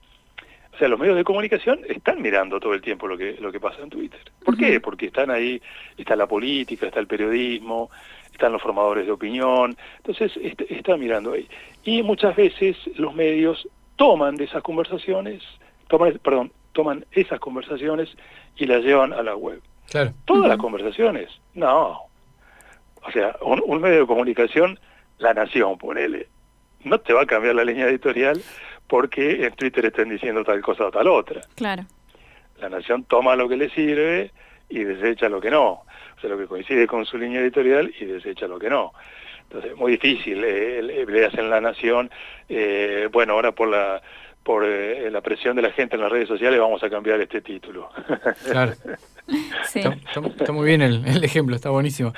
O 0.73 0.77
sea, 0.77 0.87
los 0.87 0.99
medios 0.99 1.15
de 1.15 1.23
comunicación 1.23 1.81
están 1.87 2.19
mirando 2.19 2.59
todo 2.59 2.73
el 2.73 2.81
tiempo 2.81 3.07
lo 3.07 3.15
que, 3.15 3.37
lo 3.39 3.51
que 3.51 3.59
pasa 3.59 3.83
en 3.83 3.91
Twitter. 3.91 4.19
¿Por 4.43 4.57
qué? 4.57 4.79
Porque 4.79 5.05
están 5.05 5.29
ahí, 5.29 5.61
está 5.95 6.15
la 6.15 6.25
política, 6.25 6.87
está 6.87 6.99
el 6.99 7.05
periodismo, 7.05 7.91
están 8.31 8.51
los 8.51 8.61
formadores 8.61 9.05
de 9.05 9.11
opinión, 9.11 9.77
entonces 9.97 10.31
están 10.69 10.99
mirando 10.99 11.33
ahí. 11.33 11.47
Y 11.83 12.01
muchas 12.01 12.35
veces 12.35 12.75
los 12.95 13.13
medios 13.13 13.67
toman 13.95 14.35
de 14.35 14.45
esas 14.45 14.63
conversaciones, 14.63 15.43
toman, 15.87 16.19
perdón, 16.23 16.51
toman 16.71 17.05
esas 17.11 17.39
conversaciones 17.39 18.09
y 18.55 18.65
las 18.65 18.83
llevan 18.83 19.13
a 19.13 19.23
la 19.23 19.35
web. 19.35 19.61
Claro. 19.89 20.13
Todas 20.25 20.47
las 20.47 20.57
conversaciones, 20.57 21.29
no. 21.53 22.03
O 23.05 23.11
sea, 23.11 23.35
un, 23.41 23.61
un 23.65 23.81
medio 23.81 24.01
de 24.01 24.07
comunicación, 24.07 24.79
La 25.17 25.33
Nación, 25.33 25.77
ponele, 25.77 26.27
no 26.83 26.99
te 26.99 27.13
va 27.13 27.23
a 27.23 27.25
cambiar 27.25 27.55
la 27.55 27.63
línea 27.63 27.87
editorial 27.87 28.41
porque 28.87 29.45
en 29.45 29.53
Twitter 29.53 29.85
estén 29.85 30.09
diciendo 30.09 30.43
tal 30.43 30.61
cosa 30.61 30.85
o 30.85 30.91
tal 30.91 31.07
otra. 31.07 31.41
Claro. 31.55 31.83
La 32.59 32.69
nación 32.69 33.03
toma 33.03 33.35
lo 33.35 33.49
que 33.49 33.57
le 33.57 33.69
sirve 33.69 34.31
y 34.69 34.83
desecha 34.83 35.29
lo 35.29 35.41
que 35.41 35.51
no. 35.51 35.69
O 35.71 36.19
sea, 36.21 36.29
lo 36.29 36.37
que 36.37 36.47
coincide 36.47 36.87
con 36.87 37.05
su 37.05 37.17
línea 37.17 37.41
editorial 37.41 37.93
y 37.99 38.05
desecha 38.05 38.47
lo 38.47 38.59
que 38.59 38.69
no. 38.69 38.93
Entonces, 39.43 39.75
muy 39.75 39.93
difícil. 39.93 40.43
Eh, 40.43 41.05
leas 41.07 41.33
en 41.35 41.49
La 41.49 41.61
Nación, 41.61 42.09
eh, 42.49 43.07
bueno, 43.11 43.33
ahora 43.33 43.51
por 43.51 43.69
la 43.69 44.01
por 44.43 44.65
eh, 44.65 45.09
la 45.09 45.21
presión 45.21 45.55
de 45.55 45.61
la 45.61 45.71
gente 45.71 45.95
en 45.95 46.01
las 46.01 46.11
redes 46.11 46.27
sociales 46.27 46.59
vamos 46.59 46.83
a 46.83 46.89
cambiar 46.89 47.19
este 47.21 47.41
título. 47.41 47.89
Claro. 48.43 48.73
Está, 49.73 50.51
muy 50.51 50.65
bien 50.65 50.81
el, 50.81 51.23
ejemplo, 51.23 51.55
está 51.55 51.69
buenísimo. 51.69 52.13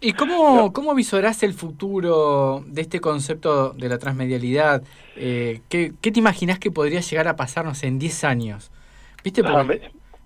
¿Y 0.00 0.12
cómo, 0.14 0.72
cómo 0.72 0.94
visorás 0.94 1.44
el 1.44 1.54
futuro 1.54 2.64
de 2.66 2.82
este 2.82 3.00
concepto 3.00 3.70
de 3.70 3.88
la 3.88 3.98
transmedialidad? 3.98 4.82
Eh, 5.16 5.60
¿qué, 5.68 5.92
te 6.00 6.18
imaginas 6.18 6.58
que 6.58 6.72
podría 6.72 7.00
llegar 7.00 7.28
a 7.28 7.36
pasarnos 7.36 7.84
en 7.84 8.00
10 8.00 8.24
años? 8.24 8.72
¿Viste? 9.22 9.42
Ah, 9.44 9.64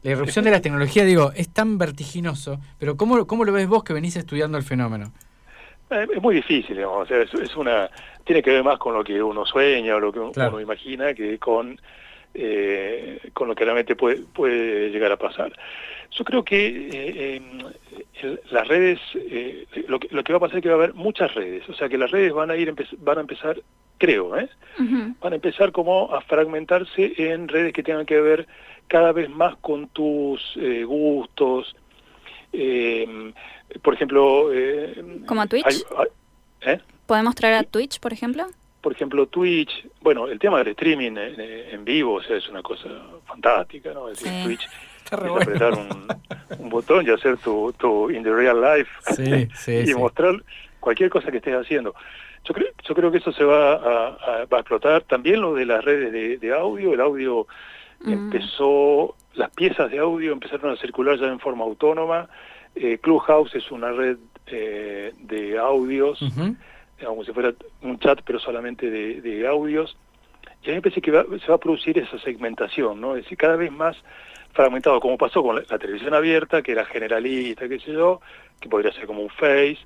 la 0.03 0.11
irrupción 0.11 0.45
de 0.47 0.51
la 0.51 0.63
tecnología, 0.63 1.05
digo, 1.05 1.31
es 1.37 1.51
tan 1.51 1.77
vertiginoso, 1.77 2.59
pero 2.79 2.97
¿cómo, 2.97 3.27
cómo 3.27 3.45
lo 3.45 3.53
ves 3.53 3.69
vos 3.69 3.85
que 3.85 3.93
venís 3.93 4.17
estudiando 4.17 4.57
el 4.57 4.65
fenómeno? 4.65 5.13
Eh, 5.93 6.09
es 6.15 6.23
muy 6.23 6.37
difícil, 6.37 6.77
digamos, 6.77 7.11
es, 7.11 7.57
una, 7.57 7.91
tiene 8.25 8.43
que 8.43 8.51
ver 8.51 8.65
más 8.65 8.79
con 8.79 8.95
lo 8.95 9.05
que 9.05 9.23
uno 9.23 9.45
sueña 9.45 9.97
o 9.97 10.01
lo 10.01 10.13
que 10.13 10.21
uno, 10.21 10.61
imagina 10.61 11.13
que 11.13 11.39
con, 11.39 11.79
eh, 12.35 13.19
con 13.35 13.49
lo 13.49 13.55
que 13.55 13.65
realmente 13.65 13.95
puede, 13.95 14.23
puede 14.33 14.91
llegar 14.91 15.13
a 15.13 15.19
pasar. 15.19 15.53
Yo 16.11 16.25
creo 16.25 16.45
que 16.45 16.89
eh, 16.93 17.41
las 18.51 18.69
redes, 18.69 19.01
lo, 19.89 19.99
que, 19.99 20.09
lo 20.11 20.23
que 20.23 20.33
va 20.33 20.37
a 20.39 20.41
pasar 20.41 20.59
es 20.59 20.63
que 20.63 20.69
va 20.69 20.75
a 20.75 20.79
haber 20.79 20.95
muchas 20.95 21.35
redes, 21.35 21.69
o 21.69 21.75
sea 21.75 21.89
que 21.89 21.99
las 21.99 22.11
redes 22.11 22.33
van 22.33 22.51
a 22.51 22.57
ir 22.57 22.75
van 22.99 23.19
a 23.19 23.23
empezar, 23.23 23.61
creo, 23.99 24.37
¿eh? 24.37 24.49
van 25.21 25.33
a 25.33 25.37
empezar 25.37 25.73
como 25.73 26.15
a 26.15 26.21
fragmentarse 26.21 27.15
en 27.17 27.49
redes 27.49 27.73
que 27.73 27.83
tengan 27.83 28.05
que 28.05 28.21
ver 28.21 28.47
cada 28.89 29.13
vez 29.13 29.31
más 29.31 29.57
con 29.57 29.89
tus 29.89 30.59
gustos, 30.87 31.75
eh, 32.53 33.33
por 33.83 33.95
ejemplo... 33.95 34.53
Eh, 34.53 35.23
¿Como 35.27 35.43
a 35.43 35.47
Twitch? 35.47 35.85
¿eh? 36.63 36.81
¿Podemos 37.07 37.35
traer 37.35 37.55
a 37.55 37.63
Twitch, 37.63 38.01
por 38.01 38.13
ejemplo? 38.13 38.47
Por 38.81 38.93
ejemplo, 38.93 39.27
Twitch, 39.27 39.87
bueno, 40.01 40.27
el 40.27 40.39
tema 40.39 40.59
del 40.59 40.69
streaming 40.69 41.13
en, 41.17 41.85
vivo 41.85 42.15
o 42.15 42.23
sea, 42.23 42.37
es 42.37 42.49
una 42.49 42.63
cosa 42.63 42.89
fantástica, 43.27 43.93
¿no? 43.93 44.09
Es 44.09 44.21
decir, 44.21 44.45
Twitch 44.45 44.69
es 45.07 45.13
apretar 45.13 45.73
un, 46.59 46.69
botón 46.69 47.07
y 47.07 47.11
hacer 47.11 47.37
tu, 47.37 47.73
tu 47.79 48.11
in 48.11 48.23
the 48.23 48.33
real 48.33 48.61
life 48.61 48.91
y 49.67 49.95
mostrar 49.95 50.35
cualquier 50.81 51.11
cosa 51.11 51.31
que 51.31 51.37
estés 51.37 51.55
haciendo. 51.55 51.95
Yo 52.45 52.55
creo, 52.55 52.69
yo 52.83 52.95
creo 52.95 53.13
que 53.13 53.19
eso 53.19 53.33
se 53.33 53.45
va 53.45 53.75
a, 53.75 54.45
va 54.47 54.57
a 54.57 54.61
explotar. 54.61 55.03
También 55.03 55.41
lo 55.41 55.55
de 55.55 55.65
las 55.65 55.85
redes 55.85 56.41
de, 56.41 56.55
audio, 56.55 56.93
el 56.95 57.01
audio 57.01 57.47
mm. 58.05 58.13
empezó, 58.13 59.15
las 59.35 59.51
piezas 59.51 59.91
de 59.91 59.99
audio 59.99 60.33
empezaron 60.33 60.73
a 60.73 60.77
circular 60.77 61.19
ya 61.19 61.27
en 61.27 61.41
forma 61.41 61.65
autónoma, 61.65 62.29
eh, 62.75 62.99
Clubhouse 62.99 63.55
es 63.55 63.71
una 63.71 63.93
red 63.93 64.17
eh, 64.47 65.13
de 65.21 65.59
audios, 65.59 66.19
como 67.05 67.25
si 67.25 67.33
fuera 67.33 67.53
un 67.83 67.99
chat, 67.99 68.21
pero 68.25 68.39
solamente 68.39 68.91
de, 68.91 69.47
audios. 69.47 69.97
Y 70.63 70.67
a 70.67 70.69
mí 70.69 70.75
me 70.77 70.83
parece 70.83 71.01
que 71.01 71.11
se 71.11 71.49
va 71.49 71.55
a 71.55 71.59
producir 71.59 71.99
esa 71.99 72.19
segmentación, 72.21 73.01
¿no? 73.01 73.17
Es 73.17 73.25
decir, 73.25 73.37
cada 73.37 73.57
vez 73.57 73.73
más 73.73 73.97
fragmentado, 74.53 75.01
como 75.01 75.19
pasó 75.19 75.43
con 75.43 75.57
la, 75.57 75.79
televisión 75.79 76.15
abierta, 76.15 76.63
que 76.63 76.73
era 76.73 76.85
generalista, 76.85 77.69
qué 77.69 77.79
sé 77.81 77.93
yo, 77.93 78.21
que 78.61 78.69
podría 78.69 78.93
ser 78.93 79.07
como 79.07 79.23
un 79.23 79.31
Face, 79.31 79.79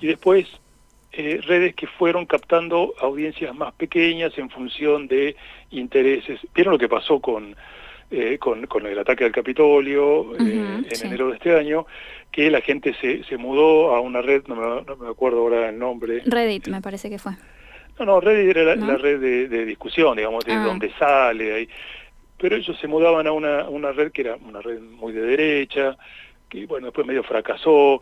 y 0.00 0.06
después 0.06 0.46
eh, 1.12 1.40
redes 1.42 1.74
que 1.74 1.86
fueron 1.86 2.26
captando 2.26 2.94
audiencias 3.00 3.54
más 3.54 3.72
pequeñas 3.74 4.36
en 4.38 4.50
función 4.50 5.08
de 5.08 5.36
intereses. 5.70 6.40
¿Vieron 6.54 6.72
lo 6.72 6.78
que 6.78 6.88
pasó 6.88 7.20
con 7.20 7.56
eh, 8.10 8.38
con, 8.38 8.66
con, 8.66 8.86
el 8.86 8.98
ataque 8.98 9.24
al 9.24 9.32
Capitolio 9.32 10.34
eh, 10.36 10.82
en 10.90 11.06
enero 11.06 11.28
de 11.28 11.34
este 11.34 11.54
año, 11.54 11.86
que 12.32 12.50
la 12.50 12.62
gente 12.62 12.94
se, 12.98 13.22
se 13.24 13.36
mudó 13.36 13.94
a 13.94 14.00
una 14.00 14.22
red, 14.22 14.44
no 14.46 14.56
me, 14.96 15.08
acuerdo 15.08 15.40
ahora 15.40 15.68
el 15.68 15.78
nombre. 15.78 16.22
Reddit, 16.24 16.68
me 16.68 16.80
parece 16.80 17.10
que 17.10 17.18
fue. 17.18 17.32
No, 17.98 18.06
no, 18.06 18.20
Reddit 18.20 18.56
era 18.56 18.76
la, 18.76 18.96
red 18.96 19.20
de, 19.20 19.64
discusión, 19.66 20.16
digamos, 20.16 20.42
de 20.46 20.54
ah. 20.54 20.64
donde 20.64 20.90
sale. 20.98 21.52
Ahí. 21.52 21.68
Pero 22.38 22.56
ellos 22.56 22.78
se 22.80 22.88
mudaban 22.88 23.26
a 23.26 23.32
una, 23.32 23.68
una 23.68 23.92
red 23.92 24.10
que 24.10 24.22
era 24.22 24.36
una 24.36 24.62
red 24.62 24.80
muy 24.80 25.12
de 25.12 25.20
derecha, 25.20 25.98
que 26.48 26.64
bueno, 26.64 26.86
después 26.86 27.06
medio 27.06 27.22
fracasó, 27.22 28.00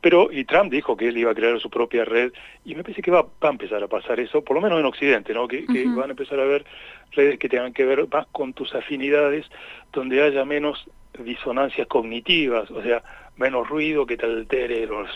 pero, 0.00 0.32
y 0.32 0.44
Trump 0.44 0.72
dijo 0.72 0.96
que 0.96 1.08
él 1.08 1.18
iba 1.18 1.30
a 1.30 1.34
crear 1.34 1.60
su 1.60 1.68
propia 1.68 2.04
red, 2.04 2.32
y 2.64 2.74
me 2.74 2.82
parece 2.82 3.02
que 3.02 3.10
va, 3.10 3.26
a 3.40 3.48
empezar 3.48 3.82
a 3.82 3.88
pasar 3.88 4.18
eso, 4.18 4.42
por 4.42 4.56
lo 4.56 4.62
menos 4.62 4.80
en 4.80 4.86
Occidente, 4.86 5.34
¿no? 5.34 5.46
Que, 5.46 5.64
van 5.66 6.08
a 6.08 6.12
empezar 6.12 6.40
a 6.40 6.44
ver 6.44 6.64
redes 7.12 7.38
que 7.38 7.48
tengan 7.48 7.72
que 7.72 7.84
ver 7.84 8.08
más 8.10 8.26
con 8.32 8.54
tus 8.54 8.74
afinidades, 8.74 9.46
donde 9.92 10.22
haya 10.22 10.44
menos 10.44 10.86
disonancias 11.18 11.86
cognitivas, 11.86 12.70
o 12.70 12.82
sea, 12.82 13.02
menos 13.36 13.68
ruido 13.68 14.06
que 14.06 14.16
te 14.16 14.24
altere 14.24 14.86
los, 14.86 15.10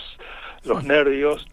los 0.64 0.84
nervios. 0.84 1.46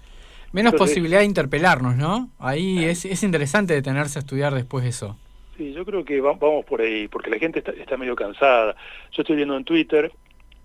Menos 0.51 0.73
posibilidad 0.73 1.19
de 1.19 1.25
interpelarnos, 1.25 1.95
¿no? 1.95 2.29
Ahí 2.37 2.83
es, 2.83 3.05
es 3.05 3.23
interesante 3.23 3.73
detenerse 3.73 4.19
a 4.19 4.21
estudiar 4.21 4.53
después 4.53 4.85
eso. 4.85 5.17
Sí, 5.55 5.71
yo 5.71 5.85
creo 5.85 6.03
que 6.03 6.19
vamos 6.19 6.65
por 6.65 6.81
ahí, 6.81 7.07
porque 7.07 7.29
la 7.29 7.37
gente 7.37 7.59
está, 7.59 7.71
está 7.71 7.95
medio 7.95 8.15
cansada. 8.15 8.75
Yo 9.11 9.21
estoy 9.21 9.37
viendo 9.37 9.55
en 9.55 9.63
Twitter 9.63 10.11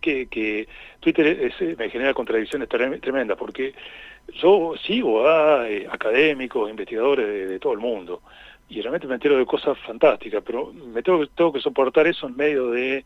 que, 0.07 0.69
Twitter 1.01 1.53
me 1.77 1.91
genera 1.91 2.15
contradicciones 2.15 2.69
tremendas, 2.69 3.37
porque 3.37 3.75
yo 4.35 4.75
sigo 4.85 5.29
a 5.29 5.69
eh, 5.69 5.87
académicos, 5.91 6.71
investigadores 6.71 7.49
de, 7.49 7.59
todo 7.59 7.73
el 7.73 7.79
mundo, 7.79 8.23
y 8.69 8.81
realmente 8.81 9.07
me 9.07 9.15
entero 9.15 9.37
de 9.37 9.47
cosas 9.47 9.79
fantásticas, 9.87 10.43
pero 10.45 10.73
me 10.73 11.03
tengo, 11.03 11.27
tengo 11.29 11.53
que 11.53 11.61
soportar 11.61 12.07
eso 12.07 12.27
en 12.27 12.37
medio 12.37 12.71
de 12.71 13.05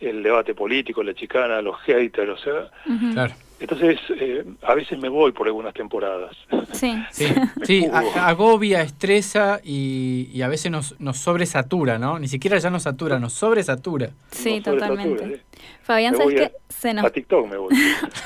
el 0.00 0.22
debate 0.22 0.54
político, 0.54 1.02
la 1.02 1.14
chicana, 1.14 1.62
los 1.62 1.78
haters, 1.82 2.30
o 2.30 2.36
sea, 2.36 2.70
claro. 3.12 3.34
Entonces, 3.62 4.00
eh, 4.18 4.44
a 4.62 4.74
veces 4.74 4.98
me 4.98 5.08
voy 5.08 5.30
por 5.30 5.46
algunas 5.46 5.72
temporadas. 5.72 6.36
Sí, 6.72 6.94
sí, 7.62 7.86
agobia, 7.92 8.82
estresa 8.82 9.60
y, 9.62 10.42
a 10.42 10.48
veces 10.48 10.72
nos, 10.72 11.00
nos 11.00 11.18
sobresatura, 11.18 11.96
¿no? 11.96 12.18
Ni 12.18 12.26
siquiera 12.26 12.58
ya 12.58 12.70
nos 12.70 12.82
satura, 12.82 13.20
nos 13.20 13.34
sobresatura. 13.34 14.10
Sí, 14.32 14.60
totalmente. 14.60 15.42
Fabián, 15.82 16.16
¿sabes 16.16 16.34
qué? 16.34 16.52
Se 16.68 16.94
nos... 16.94 17.04
A 17.04 17.10
TikTok 17.10 17.48
me 17.48 17.56
voy. 17.56 17.74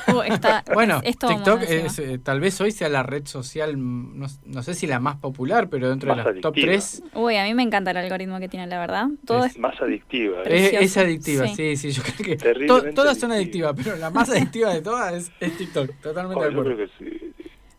Uh, 0.07 0.21
bueno, 0.73 1.01
TikTok 1.01 1.63
es, 1.63 1.99
eh, 1.99 2.17
tal 2.17 2.39
vez 2.39 2.59
hoy 2.61 2.71
sea 2.71 2.87
la 2.87 3.03
red 3.03 3.25
social, 3.25 3.75
no, 3.77 4.63
sé 4.63 4.73
si 4.73 4.87
la 4.87 5.01
más 5.01 5.17
popular, 5.17 5.67
pero 5.69 5.89
dentro 5.89 6.15
de 6.15 6.23
las 6.23 6.41
top 6.41 6.55
3. 6.55 7.03
Uy, 7.13 7.35
a 7.35 7.43
mí 7.43 7.53
me 7.53 7.63
encanta 7.63 7.91
el 7.91 7.97
algoritmo 7.97 8.39
que 8.39 8.47
tiene, 8.47 8.67
la 8.67 8.79
verdad. 8.79 9.07
Todo 9.25 9.43
es, 9.43 9.59
más 9.59 9.79
adictiva. 9.81 10.43
¿eh? 10.45 10.77
Es, 10.79 10.95
adictiva, 10.95 11.45
sí. 11.49 11.75
sí, 11.75 11.91
yo 11.91 12.03
creo 12.03 12.37
que 12.37 12.93
todas 12.93 13.17
son 13.17 13.33
adictivas, 13.33 13.73
pero 13.75 13.97
la 13.97 14.09
más 14.09 14.29
adictiva 14.29 14.73
de 14.73 14.81
todas 14.81 15.13
es 15.13 15.26
es, 15.39 15.57
TikTok, 15.57 15.91
totalmente 16.01 16.43
de 16.43 16.49
acuerdo. 16.49 16.85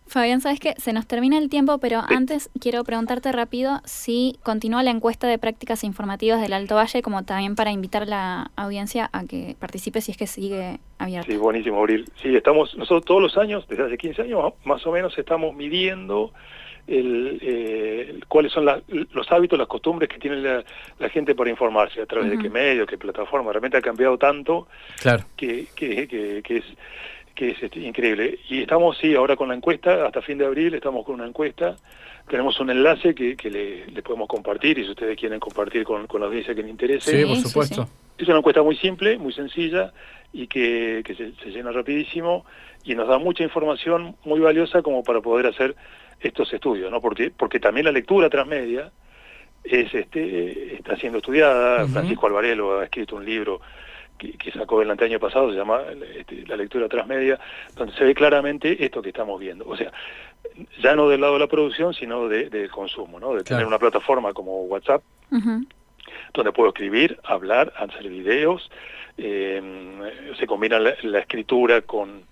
Fabián, 0.08 0.40
¿sabes 0.40 0.58
qué? 0.58 0.74
Se 0.78 0.94
nos 0.94 1.06
termina 1.06 1.37
el 1.37 1.50
tiempo, 1.50 1.78
pero 1.78 2.00
antes 2.08 2.48
quiero 2.58 2.82
preguntarte 2.82 3.30
rápido 3.30 3.80
si 3.84 4.38
continúa 4.42 4.82
la 4.82 4.90
encuesta 4.90 5.26
de 5.26 5.38
prácticas 5.38 5.84
informativas 5.84 6.40
del 6.40 6.54
Alto 6.54 6.76
Valle, 6.76 7.02
como 7.02 7.24
también 7.24 7.54
para 7.54 7.72
invitar 7.72 8.04
a 8.04 8.06
la 8.06 8.50
audiencia 8.56 9.11
a 9.12 9.26
que 9.26 9.54
participe 9.58 10.00
si 10.00 10.12
es 10.12 10.16
que 10.16 10.26
sigue 10.26 10.80
abierta. 10.98 11.30
Sí, 11.30 11.37
buenísimo, 11.37 11.78
Abril. 11.80 12.11
Sí, 12.22 12.34
estamos, 12.34 12.74
nosotros 12.76 13.04
todos 13.04 13.22
los 13.22 13.37
años, 13.37 13.66
desde 13.68 13.84
hace 13.84 13.98
15 13.98 14.22
años 14.22 14.54
más 14.64 14.87
o 14.87 14.92
menos, 14.92 15.16
estamos 15.18 15.54
midiendo 15.54 16.32
el, 16.87 17.38
eh, 17.42 18.18
cuáles 18.28 18.50
son 18.50 18.64
los 18.64 19.30
hábitos, 19.30 19.58
las 19.58 19.68
costumbres 19.68 20.08
que 20.08 20.16
tiene 20.16 20.38
la, 20.38 21.08
gente 21.11 21.34
para 21.34 21.50
informarse, 21.50 22.00
a 22.00 22.06
través 22.06 22.30
de 22.30 22.38
qué 22.38 22.48
medios, 22.48 22.88
qué 22.88 22.96
plataformas. 22.96 23.52
Realmente 23.52 23.76
ha 23.76 23.82
cambiado 23.82 24.16
tanto 24.16 24.68
claro. 25.02 25.24
que, 25.37 25.66
que, 25.76 26.08
que, 26.08 26.42
que 26.42 26.56
es 26.56 26.64
que 27.38 27.51
es 27.51 27.62
este, 27.62 27.79
increíble. 27.79 28.40
Y 28.48 28.62
estamos, 28.62 28.98
sí, 28.98 29.14
ahora 29.14 29.37
con 29.37 29.48
la 29.48 29.55
encuesta, 29.55 30.05
hasta 30.05 30.20
fin 30.20 30.38
de 30.38 30.46
abril 30.46 30.74
estamos 30.74 31.07
con 31.07 31.14
una 31.14 31.27
encuesta, 31.27 31.77
tenemos 32.29 32.59
un 32.59 32.68
enlace 32.68 33.14
que, 33.14 33.37
que 33.37 33.48
le, 33.48 34.03
podemos 34.03 34.27
compartir 34.27 34.77
y 34.77 34.83
si 34.83 34.90
ustedes 34.90 35.16
quieren 35.16 35.38
compartir 35.38 35.85
con, 35.85 36.09
con 36.09 36.20
la 36.20 36.27
audiencia 36.27 36.53
que 36.53 36.62
les 36.62 36.70
interese. 36.72 37.16
Sí, 37.16 37.24
por 37.24 37.37
supuesto. 37.37 37.88
Es 38.18 38.27
una 38.27 38.38
encuesta 38.38 38.61
muy 38.61 38.77
simple, 38.79 39.18
muy 39.18 39.33
sencilla 39.33 39.92
y 40.33 40.48
que, 40.48 41.03
que 41.05 41.14
se, 41.14 41.51
llena 41.51 41.70
rapidísimo 41.70 42.44
y 42.83 42.96
nos 42.96 43.07
da 43.07 43.18
mucha 43.18 43.44
información 43.44 44.16
muy 44.24 44.40
valiosa 44.40 44.83
como 44.83 45.05
para 45.05 45.20
poder 45.20 45.46
hacer 45.46 45.77
estos 46.18 46.53
estudios, 46.53 46.90
¿no? 46.90 47.01
Porque, 47.01 47.31
porque 47.31 47.61
también 47.61 47.85
la 47.85 47.92
lectura 47.92 48.29
transmedia 48.29 48.90
es, 49.62 49.94
este, 49.94 50.74
está 50.74 50.96
siendo 50.96 51.18
estudiada, 51.18 51.87
Francisco 51.87 52.27
Alvarelo 52.27 52.81
ha 52.81 52.85
escrito 52.85 53.14
un 53.14 53.24
libro 53.24 53.61
que, 54.18 54.52
sacó 54.52 54.83
el 54.83 54.90
año 54.90 55.20
pasado, 55.20 55.50
se 55.50 55.57
llama 55.57 55.83
este, 56.16 56.44
La 56.46 56.57
lectura 56.57 56.88
transmedia, 56.88 57.38
donde 57.76 57.94
se 57.94 58.04
ve 58.04 58.14
claramente 58.14 58.85
esto 58.85 59.00
que 59.00 59.11
estamos 59.11 59.40
viendo. 59.40 59.66
O 59.66 59.76
sea, 59.76 59.92
ya 60.83 60.94
no 60.94 61.09
del 61.09 61.20
lado 61.20 61.35
de 61.35 61.40
la 61.40 61.46
producción, 61.46 61.94
sino 61.94 62.28
de, 62.28 62.50
del 62.50 62.70
consumo, 62.70 63.20
¿no? 63.20 63.35
De 63.35 63.44
tener 63.44 63.64
una 63.64 63.78
plataforma 63.78 64.33
como 64.33 64.64
WhatsApp, 64.64 65.02
donde 65.31 66.52
puedo 66.52 66.68
escribir, 66.70 67.18
hablar, 67.24 67.72
hacer 67.76 68.09
videos, 68.09 68.70
eh, 69.16 69.61
se 70.38 70.46
combina 70.46 70.78
la 70.78 71.18
escritura 71.18 71.83
con 71.83 72.26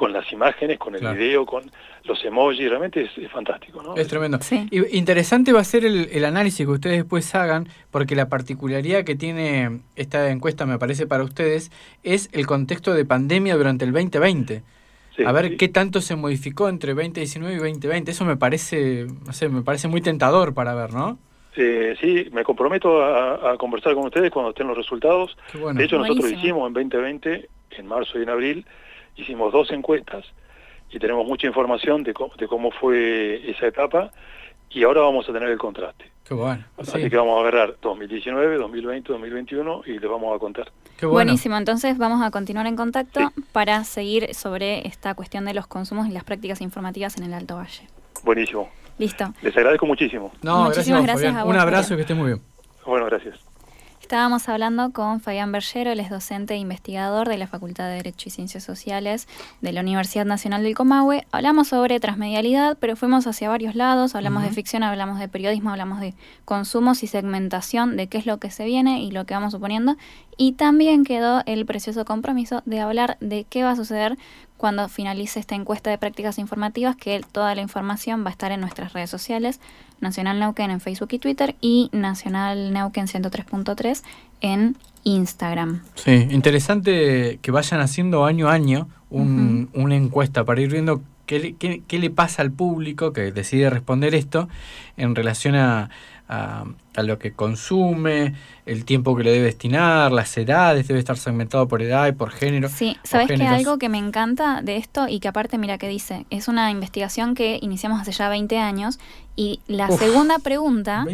con 0.00 0.14
las 0.14 0.32
imágenes, 0.32 0.78
con 0.78 0.94
el 0.94 1.14
video, 1.14 1.44
con 1.44 1.70
los 2.04 2.24
emojis, 2.24 2.68
realmente 2.68 3.02
es, 3.02 3.30
fantástico. 3.30 3.82
¿no? 3.82 3.96
Es 3.96 4.08
tremendo. 4.08 4.38
Y 4.70 4.96
interesante 4.96 5.52
va 5.52 5.60
a 5.60 5.64
ser 5.64 5.84
el, 5.84 6.24
análisis 6.24 6.66
que 6.66 6.72
ustedes 6.72 6.96
después 6.98 7.34
hagan, 7.34 7.68
porque 7.90 8.14
la 8.14 8.28
particularidad 8.28 9.04
que 9.04 9.14
tiene 9.14 9.80
esta 9.96 10.30
encuesta, 10.30 10.66
me 10.66 10.78
parece, 10.78 11.06
para 11.06 11.24
ustedes, 11.24 11.70
es 12.02 12.30
el 12.32 12.46
contexto 12.46 12.94
de 12.94 13.04
pandemia 13.04 13.56
durante 13.56 13.84
el 13.84 13.92
2020. 13.92 14.62
a 15.24 15.32
ver 15.32 15.56
qué 15.56 15.68
tanto 15.68 16.00
se 16.00 16.16
modificó 16.16 16.68
entre 16.68 16.94
2019 16.94 17.54
y 17.54 17.58
2020. 17.58 18.10
Eso 18.10 18.24
me 18.24 18.36
parece, 18.36 19.06
no 19.26 19.32
sé, 19.32 19.48
me 19.48 19.62
parece 19.62 19.88
muy 19.88 20.00
tentador 20.00 20.54
para 20.54 20.74
ver, 20.74 20.92
¿no? 20.92 21.18
Eh, 21.56 21.96
sí, 22.00 22.28
me 22.32 22.44
comprometo 22.44 23.02
a, 23.04 23.56
conversar 23.58 23.94
con 23.94 24.06
ustedes 24.06 24.30
cuando 24.30 24.50
estén 24.50 24.68
los 24.68 24.76
resultados. 24.76 25.36
De 25.74 25.84
hecho, 25.84 25.98
nosotros 25.98 26.30
hicimos 26.30 26.68
en 26.68 26.74
2020, 26.74 27.48
en 27.72 27.86
marzo 27.86 28.18
y 28.18 28.22
en 28.22 28.30
abril, 28.30 28.66
hicimos 29.16 29.52
dos 29.52 29.70
encuestas 29.72 30.24
y 30.90 30.98
tenemos 30.98 31.26
mucha 31.26 31.46
información 31.46 32.02
de 32.02 32.12
cómo, 32.12 32.32
de 32.36 32.48
cómo 32.48 32.70
fue 32.70 33.50
esa 33.50 33.66
etapa 33.66 34.10
y 34.70 34.84
ahora 34.84 35.00
vamos 35.00 35.28
a 35.28 35.32
tener 35.32 35.48
el 35.48 35.58
contraste. 35.58 36.10
Qué 36.24 36.34
bueno. 36.34 36.64
Así 36.78 37.10
que 37.10 37.16
vamos 37.16 37.36
a 37.38 37.40
agarrar 37.40 37.76
2019, 37.82 38.56
2020, 38.56 39.12
2021 39.12 39.82
y 39.86 39.98
les 39.98 40.10
vamos 40.10 40.34
a 40.34 40.38
contar. 40.38 40.70
Qué 40.96 41.06
Buenísimo, 41.06 41.56
entonces 41.56 41.98
vamos 41.98 42.22
a 42.22 42.30
continuar 42.30 42.66
en 42.66 42.76
contacto 42.76 43.32
para 43.52 43.82
seguir 43.84 44.32
sobre 44.34 44.86
esta 44.86 45.14
cuestión 45.14 45.44
de 45.44 45.54
los 45.54 45.66
consumos 45.66 46.06
y 46.06 46.12
las 46.12 46.22
prácticas 46.22 46.60
informativas 46.60 47.16
en 47.16 47.24
el 47.24 47.34
Alto 47.34 47.56
Valle. 47.56 47.88
Buenísimo. 48.22 48.70
Listo. 48.98 49.32
Les 49.42 49.56
agradezco 49.56 49.86
muchísimo. 49.86 50.30
No, 50.42 50.64
Muchísimas 50.64 51.02
gracias, 51.02 51.34
a 51.34 51.44
vos. 51.44 51.54
Un 51.54 51.58
abrazo 51.58 51.94
y 51.94 51.96
que 51.96 52.02
esté 52.02 52.14
muy 52.14 52.26
bien. 52.26 52.42
Bueno, 52.84 53.06
gracias. 53.06 53.49
Estábamos 54.10 54.48
hablando 54.48 54.90
con 54.90 55.20
Fabián 55.20 55.52
Bergero, 55.52 55.92
él 55.92 56.00
es 56.00 56.10
docente 56.10 56.54
e 56.54 56.56
investigador 56.56 57.28
de 57.28 57.38
la 57.38 57.46
Facultad 57.46 57.84
de 57.84 57.94
Derecho 57.94 58.28
y 58.28 58.32
Ciencias 58.32 58.64
Sociales 58.64 59.28
de 59.60 59.72
la 59.72 59.82
Universidad 59.82 60.24
Nacional 60.24 60.64
del 60.64 60.74
Comahue. 60.74 61.28
Hablamos 61.30 61.68
sobre 61.68 62.00
transmedialidad, 62.00 62.76
pero 62.80 62.96
fuimos 62.96 63.28
hacia 63.28 63.48
varios 63.48 63.76
lados, 63.76 64.16
hablamos 64.16 64.42
de 64.42 64.50
ficción, 64.50 64.82
hablamos 64.82 65.20
de 65.20 65.28
periodismo, 65.28 65.70
hablamos 65.70 66.00
de 66.00 66.14
consumos 66.44 67.04
y 67.04 67.06
segmentación, 67.06 67.96
de 67.96 68.08
qué 68.08 68.18
es 68.18 68.26
lo 68.26 68.40
que 68.40 68.50
se 68.50 68.64
viene 68.64 69.00
y 69.00 69.12
lo 69.12 69.26
que 69.26 69.34
vamos 69.34 69.52
suponiendo. 69.52 69.96
Y 70.36 70.54
también 70.54 71.04
quedó 71.04 71.44
el 71.46 71.64
precioso 71.64 72.04
compromiso 72.04 72.62
de 72.66 72.80
hablar 72.80 73.16
de 73.20 73.44
qué 73.44 73.62
va 73.62 73.70
a 73.70 73.76
suceder 73.76 74.18
cuando 74.60 74.86
finalice 74.90 75.40
esta 75.40 75.54
encuesta 75.54 75.88
de 75.88 75.96
prácticas 75.96 76.38
informativas, 76.38 76.94
que 76.94 77.18
toda 77.32 77.54
la 77.54 77.62
información 77.62 78.24
va 78.24 78.28
a 78.28 78.32
estar 78.32 78.52
en 78.52 78.60
nuestras 78.60 78.92
redes 78.92 79.08
sociales, 79.08 79.58
Nacional 80.00 80.38
Neuquén 80.38 80.70
en 80.70 80.80
Facebook 80.80 81.08
y 81.12 81.18
Twitter 81.18 81.56
y 81.62 81.88
Nacional 81.92 82.70
Neuquén 82.70 83.06
103.3 83.06 84.02
en 84.42 84.76
Instagram. 85.04 85.80
Sí, 85.94 86.28
interesante 86.30 87.38
que 87.40 87.50
vayan 87.50 87.80
haciendo 87.80 88.26
año 88.26 88.50
a 88.50 88.52
año 88.52 88.86
una 89.08 89.96
encuesta 89.96 90.44
para 90.44 90.60
ir 90.60 90.70
viendo 90.70 91.00
qué, 91.24 91.56
qué 91.56 91.98
le 91.98 92.10
pasa 92.10 92.42
al 92.42 92.52
público 92.52 93.14
que 93.14 93.32
decide 93.32 93.70
responder 93.70 94.14
esto 94.14 94.46
en 94.98 95.14
relación 95.14 95.54
a, 95.54 95.88
a, 96.30 96.64
lo 97.02 97.18
que 97.18 97.32
consume, 97.32 98.34
el 98.66 98.84
tiempo 98.84 99.16
que 99.16 99.24
le 99.24 99.32
debe 99.32 99.46
destinar, 99.46 100.12
las 100.12 100.36
edades, 100.36 100.86
debe 100.86 101.00
estar 101.00 101.16
segmentado 101.16 101.66
por 101.66 101.82
edad 101.82 102.06
y 102.06 102.12
por 102.12 102.30
género. 102.30 102.68
Sí, 102.68 102.96
¿sabes 103.02 103.26
que 103.26 103.42
algo 103.46 103.78
que 103.78 103.88
me 103.88 103.98
encanta 103.98 104.62
de 104.62 104.76
esto 104.76 105.08
y 105.08 105.18
que 105.18 105.28
aparte, 105.28 105.58
mira 105.58 105.78
que 105.78 105.88
dice, 105.88 106.26
es 106.30 106.46
una 106.46 106.70
investigación 106.70 107.34
que 107.34 107.58
iniciamos 107.60 108.00
hace 108.00 108.12
ya 108.12 108.28
20 108.28 108.58
años 108.58 109.00
y 109.34 109.60
la 109.66 109.88
segunda 109.90 110.38
pregunta 110.38 111.04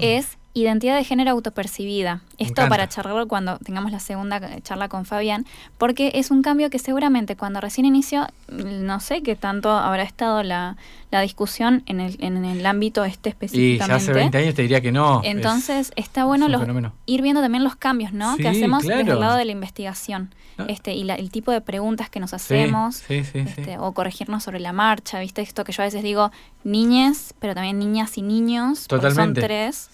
es 0.00 0.35
identidad 0.56 0.96
de 0.96 1.04
género 1.04 1.32
autopercibida. 1.32 2.22
Esto 2.38 2.68
para 2.68 2.88
charlarlo 2.88 3.28
cuando 3.28 3.58
tengamos 3.58 3.92
la 3.92 4.00
segunda 4.00 4.40
charla 4.62 4.88
con 4.88 5.04
Fabián, 5.04 5.46
porque 5.78 6.12
es 6.14 6.30
un 6.30 6.42
cambio 6.42 6.70
que 6.70 6.78
seguramente 6.78 7.36
cuando 7.36 7.60
recién 7.60 7.84
inició, 7.84 8.26
no 8.48 9.00
sé 9.00 9.22
qué 9.22 9.36
tanto 9.36 9.70
habrá 9.70 10.02
estado 10.02 10.42
la, 10.42 10.76
la 11.10 11.20
discusión 11.20 11.82
en 11.86 12.00
el, 12.00 12.16
en 12.20 12.44
el 12.44 12.64
ámbito 12.64 13.04
este 13.04 13.28
específicamente. 13.28 13.92
Y 13.92 13.96
hace 13.96 14.12
20 14.12 14.38
años 14.38 14.54
te 14.54 14.62
diría 14.62 14.80
que 14.80 14.92
no. 14.92 15.20
Entonces 15.24 15.92
está 15.96 16.24
bueno 16.24 16.48
los, 16.48 16.62
ir 17.06 17.22
viendo 17.22 17.40
también 17.42 17.62
los 17.62 17.76
cambios 17.76 18.12
¿no? 18.12 18.36
que 18.36 18.48
hacemos 18.48 18.82
desde 18.82 19.12
el 19.12 19.20
lado 19.20 19.36
de 19.36 19.44
la 19.44 19.52
investigación 19.52 20.30
este 20.68 20.94
y 20.94 21.08
el 21.08 21.30
tipo 21.30 21.52
de 21.52 21.60
preguntas 21.60 22.10
que 22.10 22.20
nos 22.20 22.32
hacemos 22.34 23.02
este, 23.08 23.78
o 23.78 23.92
corregirnos 23.92 24.44
sobre 24.44 24.60
la 24.60 24.72
marcha, 24.72 25.20
¿viste? 25.20 25.42
Esto 25.42 25.64
que 25.64 25.72
yo 25.72 25.82
a 25.82 25.86
veces 25.86 26.02
digo 26.02 26.30
niñes, 26.64 27.34
pero 27.38 27.54
también 27.54 27.78
niñas 27.78 28.16
y 28.18 28.22
niños, 28.22 28.86
Totalmente. 28.86 29.40
son 29.40 29.46
tres, 29.46 29.88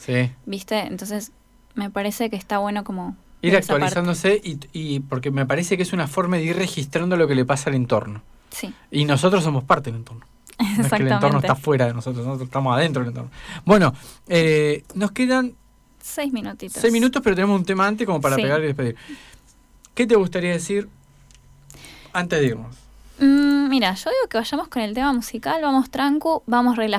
¿viste? 0.53 0.81
Entonces 0.81 1.33
me 1.75 1.91
parece 1.91 2.29
que 2.29 2.37
está 2.37 2.59
bueno 2.59 2.85
como... 2.85 3.17
Ir 3.41 3.57
actualizándose 3.57 4.41
y, 4.45 4.59
y 4.73 5.01
porque 5.01 5.31
me 5.33 5.47
parece 5.47 5.77
que 5.77 5.83
es 5.83 5.93
una 5.93 6.07
forma 6.07 6.37
de 6.37 6.45
ir 6.45 6.57
registrando 6.57 7.17
lo 7.17 7.27
que 7.27 7.35
le 7.35 7.45
pasa 7.45 7.71
al 7.71 7.77
entorno. 7.77 8.23
Sí. 8.51 8.73
Y 8.91 9.07
nosotros 9.07 9.43
somos 9.43 9.65
parte 9.65 9.91
del 9.91 10.01
entorno. 10.01 10.27
No 10.77 10.85
es 10.85 10.91
que 10.93 10.97
el 10.97 11.11
entorno 11.11 11.39
está 11.39 11.57
fuera 11.57 11.87
de 11.87 11.95
nosotros, 11.95 12.25
nosotros 12.25 12.47
estamos 12.49 12.77
adentro 12.77 13.03
del 13.03 13.09
entorno. 13.09 13.31
Bueno, 13.65 13.95
eh, 14.29 14.85
nos 14.95 15.11
quedan... 15.11 15.55
Seis 16.01 16.33
minutitos. 16.33 16.81
Seis 16.81 16.93
minutos, 16.93 17.23
pero 17.25 17.35
tenemos 17.35 17.59
un 17.59 17.65
tema 17.65 17.87
antes 17.87 18.07
como 18.07 18.21
para 18.21 18.37
pegar 18.37 18.61
y 18.61 18.67
despedir. 18.67 18.97
¿Qué 19.95 20.07
te 20.07 20.17
gustaría 20.17 20.53
decir 20.53 20.89
antes 22.13 22.39
de 22.41 22.47
irnos? 22.47 22.77
Mm, 23.19 23.69
mira, 23.69 23.95
yo 23.95 24.11
digo 24.11 24.29
que 24.29 24.39
vayamos 24.39 24.69
con 24.69 24.83
el 24.83 24.95
tema 24.95 25.13
musical, 25.13 25.63
vamos 25.63 25.91
tranco, 25.91 26.43
vamos 26.47 26.77
relajados. 26.77 26.91